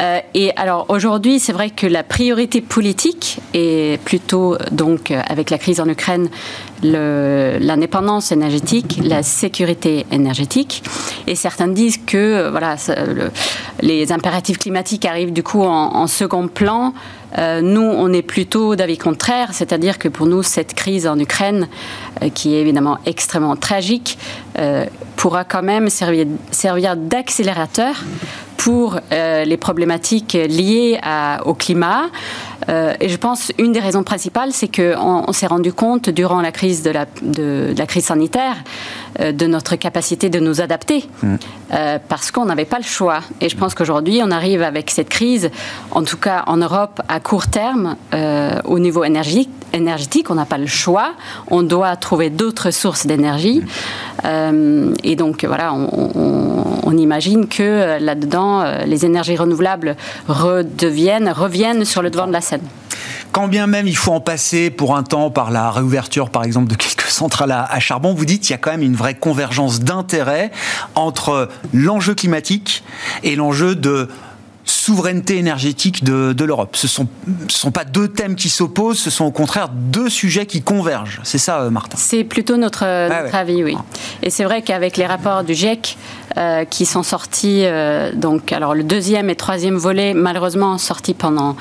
[0.00, 5.58] Euh, et alors aujourd'hui, c'est vrai que la priorité politique est plutôt donc avec la
[5.58, 6.28] crise en Ukraine
[6.82, 10.84] l'indépendance énergétique, la sécurité énergétique.
[11.26, 12.76] Et certains disent que voilà,
[13.80, 16.94] les impératifs climatiques arrivent du coup en, second plan.
[17.36, 21.68] Euh, nous, on est plutôt d'avis contraire, c'est-à-dire que pour nous, cette crise en Ukraine,
[22.22, 24.18] euh, qui est évidemment extrêmement tragique,
[24.58, 24.84] euh,
[25.16, 28.04] pourra quand même servir, servir d'accélérateur
[28.56, 30.98] pour les problématiques liées
[31.44, 32.06] au climat,
[32.68, 36.40] euh, et je pense une des raisons principales, c'est qu'on on, s'est rendu compte durant
[36.40, 38.56] la crise de la, de, la crise sanitaire
[39.20, 41.36] euh, de notre capacité de nous adapter, mm.
[41.72, 43.20] euh, parce qu'on n'avait pas le choix.
[43.40, 45.50] Et je pense qu'aujourd'hui, on arrive avec cette crise,
[45.92, 47.96] en tout cas en Europe, à court terme,
[48.64, 51.12] au niveau énergique, énergétique, on n'a pas le choix.
[51.48, 53.62] On doit trouver d'autres sources d'énergie.
[55.04, 59.96] Et donc, voilà, on, imagine que là-dedans, les énergies renouvelables
[60.26, 62.62] reviennent sur le devant de la scène.
[63.32, 66.68] Quand bien même il faut en passer pour un temps par la réouverture, par exemple,
[66.68, 69.80] de quelques centrales à, charbon, vous dites qu'il y a quand même une vraie convergence
[69.80, 70.50] d'intérêts
[70.94, 72.82] entre l'enjeu climatique
[73.22, 74.08] et l'enjeu de
[74.70, 76.76] souveraineté énergétique de, l'Europe.
[76.76, 77.08] Ce ne sont,
[77.48, 81.20] sont pas deux thèmes qui s'opposent, ce sont au contraire deux sujets qui convergent.
[81.24, 81.98] C'est ça, euh, Martin?
[81.98, 83.76] C'est plutôt notre, avis, oui.
[84.22, 85.96] Et c'est vrai qu'avec les rapports du GIEC,
[86.70, 87.64] qui sont sortis.
[88.14, 91.56] donc, alors le deuxième et troisième volet, malheureusement, sortis pendant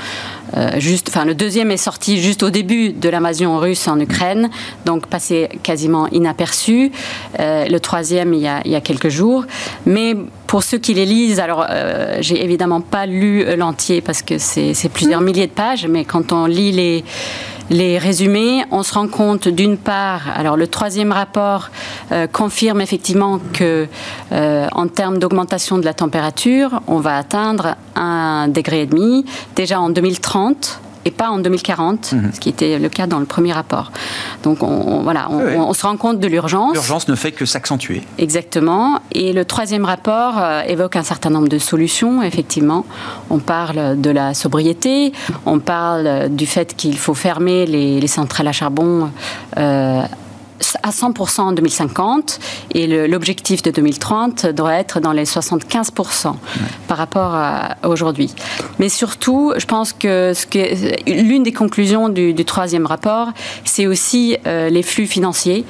[0.78, 1.10] juste.
[1.10, 4.50] Enfin, le deuxième est sorti juste au début de l'invasion russe en Ukraine,
[4.86, 6.92] donc passé quasiment inaperçu.
[7.40, 9.46] le troisième, il y, a, il y a quelques jours.
[9.86, 10.16] Mais
[10.48, 14.90] pour ceux qui les lisent, alors euh, j'ai évidemment pas lu l'entier parce que c'est
[14.90, 17.04] plusieurs milliers de pages, mais quand on lit les,
[17.70, 21.70] les résumés, on se rend compte d'une part, alors le troisième rapport
[22.12, 23.88] euh, confirme effectivement que
[24.32, 29.26] euh, en termes d'augmentation de la température, on va atteindre un degré et demi.
[29.56, 32.32] Déjà en 2030 et pas en 2040, mhm.
[32.34, 33.92] ce qui était le cas dans le premier rapport.
[34.44, 36.74] Donc on, voilà, on, se rend compte de l'urgence.
[36.74, 38.04] L'urgence ne fait que s'accentuer.
[38.18, 39.00] Exactement.
[39.14, 42.86] Et le troisième rapport euh, évoque un certain nombre de solutions, effectivement.
[43.30, 45.14] On parle de la sobriété,
[45.46, 49.10] on parle du fait qu'il faut fermer les, centrales à charbon.
[49.58, 50.02] Euh,
[50.84, 52.40] à 100% en 2050
[52.74, 56.36] et l'objectif de 2030 doit être dans les 75%
[56.88, 58.34] par rapport à aujourd'hui.
[58.80, 60.34] Mais surtout, je pense que,
[61.08, 63.30] l'une des conclusions du, troisième rapport,
[63.66, 65.66] c'est aussi euh, les flux financiers.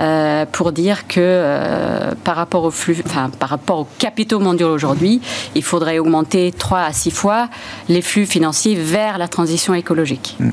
[0.00, 4.72] Euh, pour dire que euh, par rapport aux flux, enfin, par rapport aux capitaux mondiaux
[4.72, 5.20] aujourd'hui,
[5.54, 7.48] il faudrait augmenter 3 à 6 fois
[7.88, 10.36] les flux financiers vers la transition écologique.
[10.38, 10.50] Mm.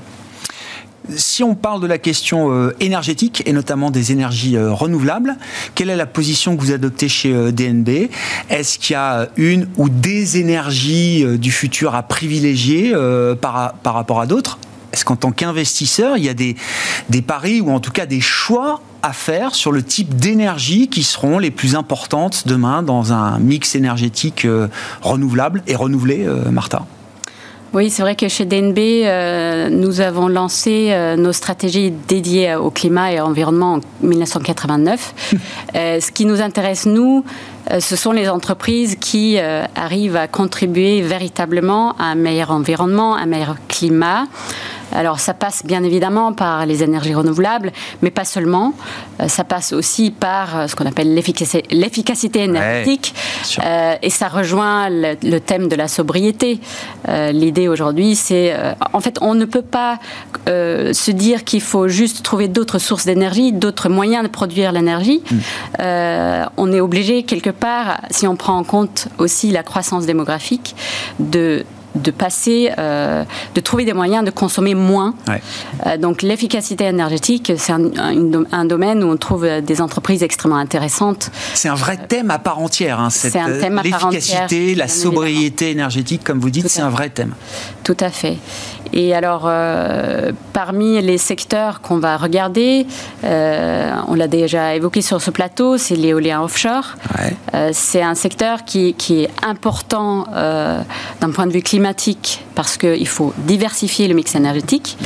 [1.16, 5.38] Si on parle de la question euh, énergétique et notamment des énergies euh, renouvelables,
[5.76, 8.10] quelle est la position que vous adoptez chez euh, DNB
[8.50, 12.94] Est-ce qu'il y a une ou des énergies du futur à privilégier
[13.42, 14.58] par, rapport à d'autres?
[14.94, 16.56] Est-ce qu'en tant qu'investisseur, il y a des,
[17.10, 21.04] des paris ou en tout cas des choix à faire sur le type d'énergie qui
[21.04, 24.48] seront les plus importantes demain dans un mix énergétique
[25.02, 26.86] renouvelable et renouvelé, Martha?
[27.76, 32.72] Oui, c'est vrai que chez DNB, euh, nous avons lancé euh, nos stratégies dédiées au
[32.72, 35.34] climat et à l'environnement en 1989.
[35.76, 37.26] Euh, ce qui nous intéresse, nous,
[37.80, 43.56] ce sont les entreprises qui arrivent à contribuer véritablement à un meilleur environnement, un meilleur
[43.68, 44.26] climat.
[44.96, 48.74] Alors ça passe bien évidemment par les énergies renouvelables, mais pas seulement.
[49.20, 53.14] Euh, ça passe aussi par euh, ce qu'on appelle l'efficacité énergétique.
[53.64, 56.60] Euh, et ça rejoint le, thème de la sobriété.
[57.08, 58.56] L'idée aujourd'hui, c'est...
[58.94, 60.00] en fait, on ne peut pas
[60.46, 65.22] se dire qu'il faut juste trouver d'autres sources d'énergie, d'autres moyens de produire l'énergie.
[65.30, 65.36] Mm.
[66.58, 70.76] on est obligé, quelque part, si on prend en compte aussi la croissance démographique,
[71.20, 75.16] de de passer, euh, de trouver des moyens de consommer moins.
[75.86, 81.32] Euh, donc l'efficacité énergétique, c'est un, domaine où on trouve des entreprises extrêmement intéressantes.
[81.54, 83.00] C'est un vrai thème à part entière.
[83.00, 84.12] Hein, c'est un thème à part entière.
[84.12, 87.34] L'efficacité, la sobriété énergétique, comme vous dites, c'est un vrai thème.
[87.84, 88.38] Tout à fait.
[88.96, 92.88] Et alors, euh, parmi les secteurs qu'on va regarder,
[93.24, 96.96] on l'a déjà évoqué sur ce plateau, c'est l'éolien offshore.
[97.74, 100.26] c'est un secteur qui, qui est important
[101.22, 104.98] d'un point de vue climatique parce qu'il faut diversifier le mix énergétique.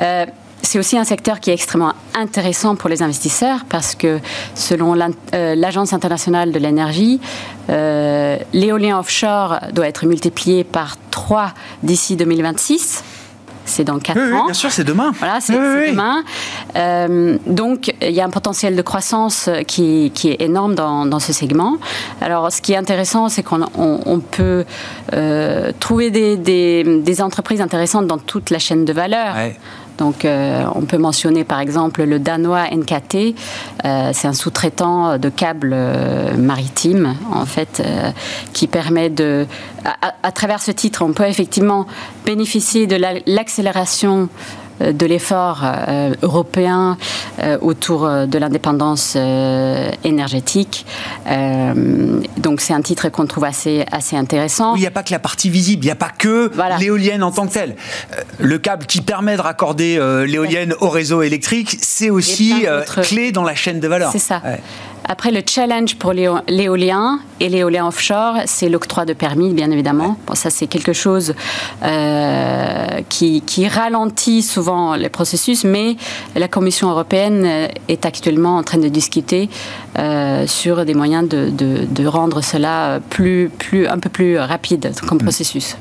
[0.00, 0.26] Euh,
[0.62, 4.18] c'est aussi un secteur qui est extrêmement intéressant pour les investisseurs parce que
[4.54, 7.20] selon euh, l'Agence internationale de l'énergie,
[7.70, 11.52] euh, l'éolien offshore doit être multiplié par 3
[11.82, 13.04] d'ici 2026
[13.68, 14.44] c'est dans 4 ans.
[14.46, 15.12] bien sûr, c'est demain.
[15.18, 16.22] Voilà, c'est demain.
[16.76, 21.20] Euh, donc, il y a un potentiel de croissance qui, qui est énorme dans, dans,
[21.20, 21.76] ce segment.
[22.20, 24.64] Alors, ce qui est intéressant, c'est qu'on on, peut
[25.12, 29.34] euh, trouver des, des, des, entreprises intéressantes dans toute la chaîne de valeur.
[29.98, 33.34] Donc, euh, on peut mentionner par exemple le danois NKT.
[33.84, 37.82] Euh, c'est un sous-traitant de câbles euh, maritimes, en fait,
[38.52, 39.46] qui permet de.
[40.22, 41.86] À, travers ce titre, on peut effectivement
[42.24, 42.96] bénéficier de
[43.26, 44.28] l'accélération
[44.80, 46.96] de l'effort euh, européen
[47.40, 49.16] euh, autour de l'indépendance
[50.04, 50.86] énergétique.
[52.36, 54.74] donc c'est un titre qu'on trouve assez, assez intéressant.
[54.74, 56.50] Il n'y a pas que la partie visible, il n'y a pas que
[56.80, 57.76] l'éolienne en tant que telle.
[58.38, 62.64] Le câble qui permet de raccorder l'éolienne au réseau électrique, c'est aussi
[63.02, 64.12] clé dans la chaîne de valeur.
[64.12, 64.42] C'est ça.
[65.10, 70.18] Après, le challenge pour l'éolien et l'éolien offshore, c'est l'octroi de permis, bien évidemment.
[70.26, 71.34] Bon, ça, c'est quelque chose
[71.82, 75.96] euh, qui, ralentit souvent les processus, mais
[76.36, 79.48] la Commission européenne euh, est actuellement en train de discuter
[79.98, 85.22] euh, sur des moyens de, rendre cela plus, plus, un peu plus rapide comme mm.
[85.22, 85.76] processus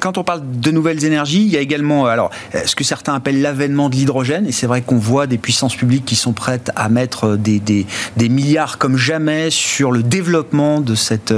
[0.00, 2.30] quand on parle de nouvelles énergies, il y a également alors
[2.64, 6.04] ce que certains appellent l'avènement de l'hydrogène, et c'est vrai qu'on voit des puissances publiques
[6.04, 10.94] qui sont prêtes à mettre des, des, des, milliards comme jamais sur le développement de
[10.94, 11.34] cette,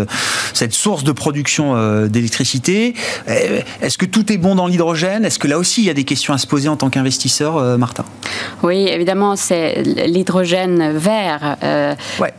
[0.54, 2.94] cette source de production euh, d'électricité.
[3.28, 5.24] Euh, est-ce que tout est bon dans l'hydrogène?
[5.24, 7.56] Est-ce que là aussi il y a des questions à se poser en tant qu'investisseur,
[7.56, 8.04] euh, Martin?
[8.62, 11.94] Oui, évidemment, c'est l'hydrogène vert euh,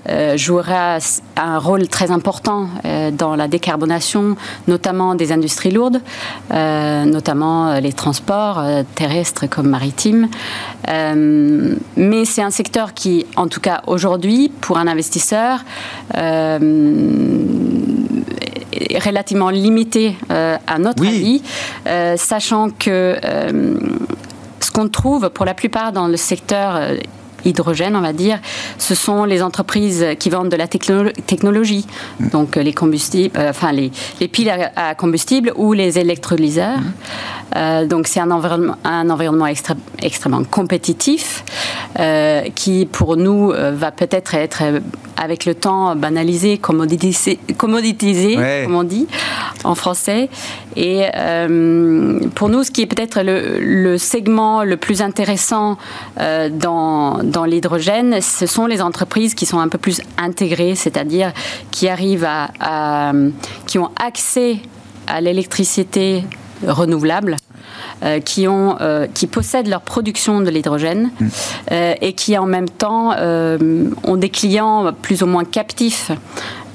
[0.09, 0.99] euh, jouera
[1.35, 4.35] un rôle très important euh, dans la décarbonation,
[4.67, 5.82] notamment des industries lourdes,
[6.51, 8.63] notamment les transports
[8.95, 10.27] terrestres comme maritimes.
[10.87, 15.63] mais c'est un secteur qui, en tout cas aujourd'hui, pour un investisseur,
[16.13, 16.59] est
[18.99, 21.41] relativement limité à notre avis,
[22.17, 23.17] sachant que
[24.63, 26.95] ce qu'on trouve pour la plupart dans le secteur euh,
[27.45, 28.39] hydrogène, on va dire,
[28.77, 31.85] ce sont les entreprises qui vendent de la technologie,
[32.31, 33.91] donc euh, les combustibles, euh, enfin les,
[34.27, 36.79] piles à, combustible ou les électrolyseurs.
[37.55, 37.87] Mm.
[37.87, 39.47] donc c'est un environnement, un environnement
[40.01, 41.43] extrêmement compétitif
[42.55, 44.63] qui pour nous va peut-être être
[45.17, 49.07] avec le temps banalisé, commoditisé, commoditisé comme on dit
[49.63, 50.29] en français.
[50.75, 55.77] Et euh, pour nous, ce qui est peut-être le, segment le plus intéressant
[56.19, 61.33] euh, dans, dans l'hydrogène, ce sont les entreprises qui sont un peu plus intégrées, c'est-à-dire
[61.71, 63.11] qui arrivent à,
[63.65, 64.59] qui ont accès
[65.07, 66.23] à l'électricité
[66.65, 67.35] renouvelable
[68.03, 71.27] euh, qui, ont, euh, qui possèdent leur production de l'hydrogène mm.
[71.71, 76.11] euh, et qui en même temps ont des clients plus ou moins captifs.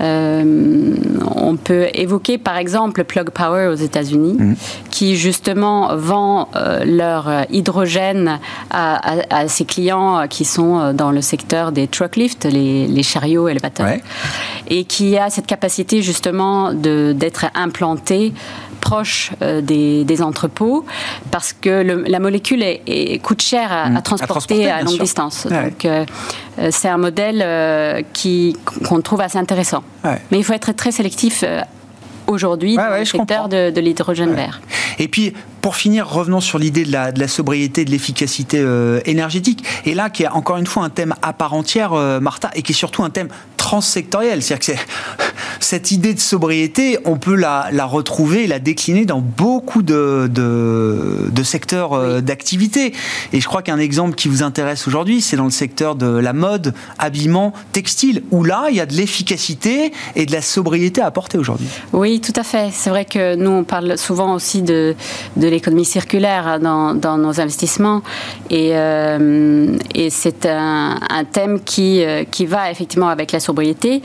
[0.01, 4.55] On peut évoquer par exemple Plug Power aux États-Unis, mm.
[4.91, 6.49] qui justement vend
[6.85, 8.39] leur hydrogène
[8.71, 13.89] à, ses clients qui sont dans le secteur des truck lifts, les, les chariots élévateurs,
[14.69, 18.33] et qui a cette capacité justement d'être implanté
[18.79, 20.85] proche euh, des, entrepôts
[21.31, 21.69] parce que
[22.09, 24.03] la molécule est, coûte cher à, mmh.
[24.03, 25.47] transporter à, longue distance.
[25.47, 26.05] Donc, euh,
[26.59, 28.57] euh, c'est un modèle qui,
[28.89, 29.83] qu'on trouve assez intéressant.
[30.05, 31.45] Mais il faut être très sélectif
[32.27, 34.61] aujourd'hui dans le secteur de, l'hydrogène vert.
[34.99, 38.65] Et puis, pour finir, revenons sur l'idée de la, de la, sobriété, de l'efficacité
[39.05, 39.65] énergétique.
[39.85, 42.73] Et là, qui est encore une fois un thème à part entière, Martha, et qui
[42.73, 44.43] est surtout un thème transsectoriel.
[44.43, 44.83] C'est-à-dire que
[45.61, 51.93] cette idée de sobriété, on peut la, retrouver, la décliner dans beaucoup de, de, secteurs
[51.93, 52.95] euh, d'activité.
[53.33, 56.33] Et je crois qu'un exemple qui vous intéresse aujourd'hui, c'est dans le secteur de la
[56.33, 61.07] mode, habillement, textile, où là, il y a de l'efficacité et de la sobriété à
[61.07, 61.69] apporter aujourd'hui.
[61.93, 62.71] Oui, tout à fait.
[62.73, 64.95] C'est vrai que nous, on parle souvent aussi de,
[65.37, 68.03] de l'économie circulaire dans, dans, nos investissements.
[68.51, 74.03] Et, euh, et c'est un, un, thème qui, euh, qui va effectivement avec la sobriété.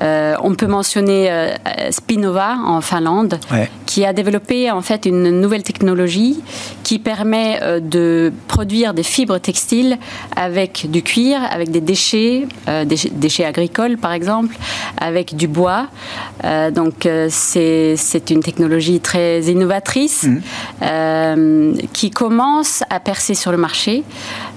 [0.00, 3.38] on peut mentionner euh, Spinova en Finlande,
[3.86, 6.40] qui a développé en fait une nouvelle technologie
[6.82, 9.98] qui permet euh, de produire des fibres textiles
[10.34, 14.56] avec du cuir, avec des déchets, euh, des déchets agricoles par exemple,
[14.98, 15.88] avec du bois.
[16.72, 20.36] donc c'est une technologie très innovatrice mmh.
[21.92, 24.04] Qui commence à percer sur le marché.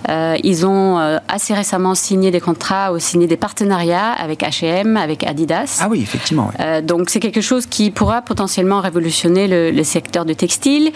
[0.08, 5.80] ils ont assez récemment signé des contrats ou signé des partenariats avec H&M, avec Adidas.
[5.82, 6.52] Ah oui, effectivement.
[6.60, 10.92] Euh, donc c'est quelque chose qui pourra potentiellement révolutionner le, secteur du textile.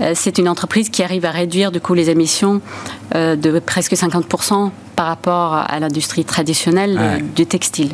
[0.00, 2.60] Euh, c'est une entreprise qui arrive à réduire du coup les émissions
[3.14, 7.90] euh, de presque 50% par rapport à l'industrie traditionnelle du textile.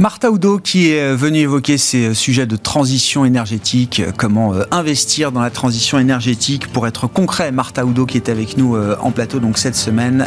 [0.00, 5.30] Martha Oudot qui est venue évoquer ces sujets de transition énergétique, euh, comment euh, investir
[5.30, 7.52] dans la transition énergétique pour être concret.
[7.52, 10.26] Martha Oudot qui est avec nous euh, en plateau donc cette semaine,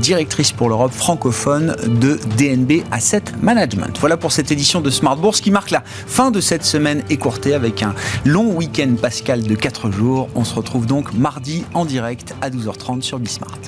[0.00, 3.94] directrice pour l'Europe francophone de DNB Asset Management.
[4.00, 7.52] Voilà pour cette édition de Smart Bourse qui marque la fin de cette semaine écourtée
[7.52, 7.94] avec un
[8.24, 10.30] long week-end pascal de 4 jours.
[10.34, 13.58] On se retrouve donc mardi en direct à 12h30 sur Bismart.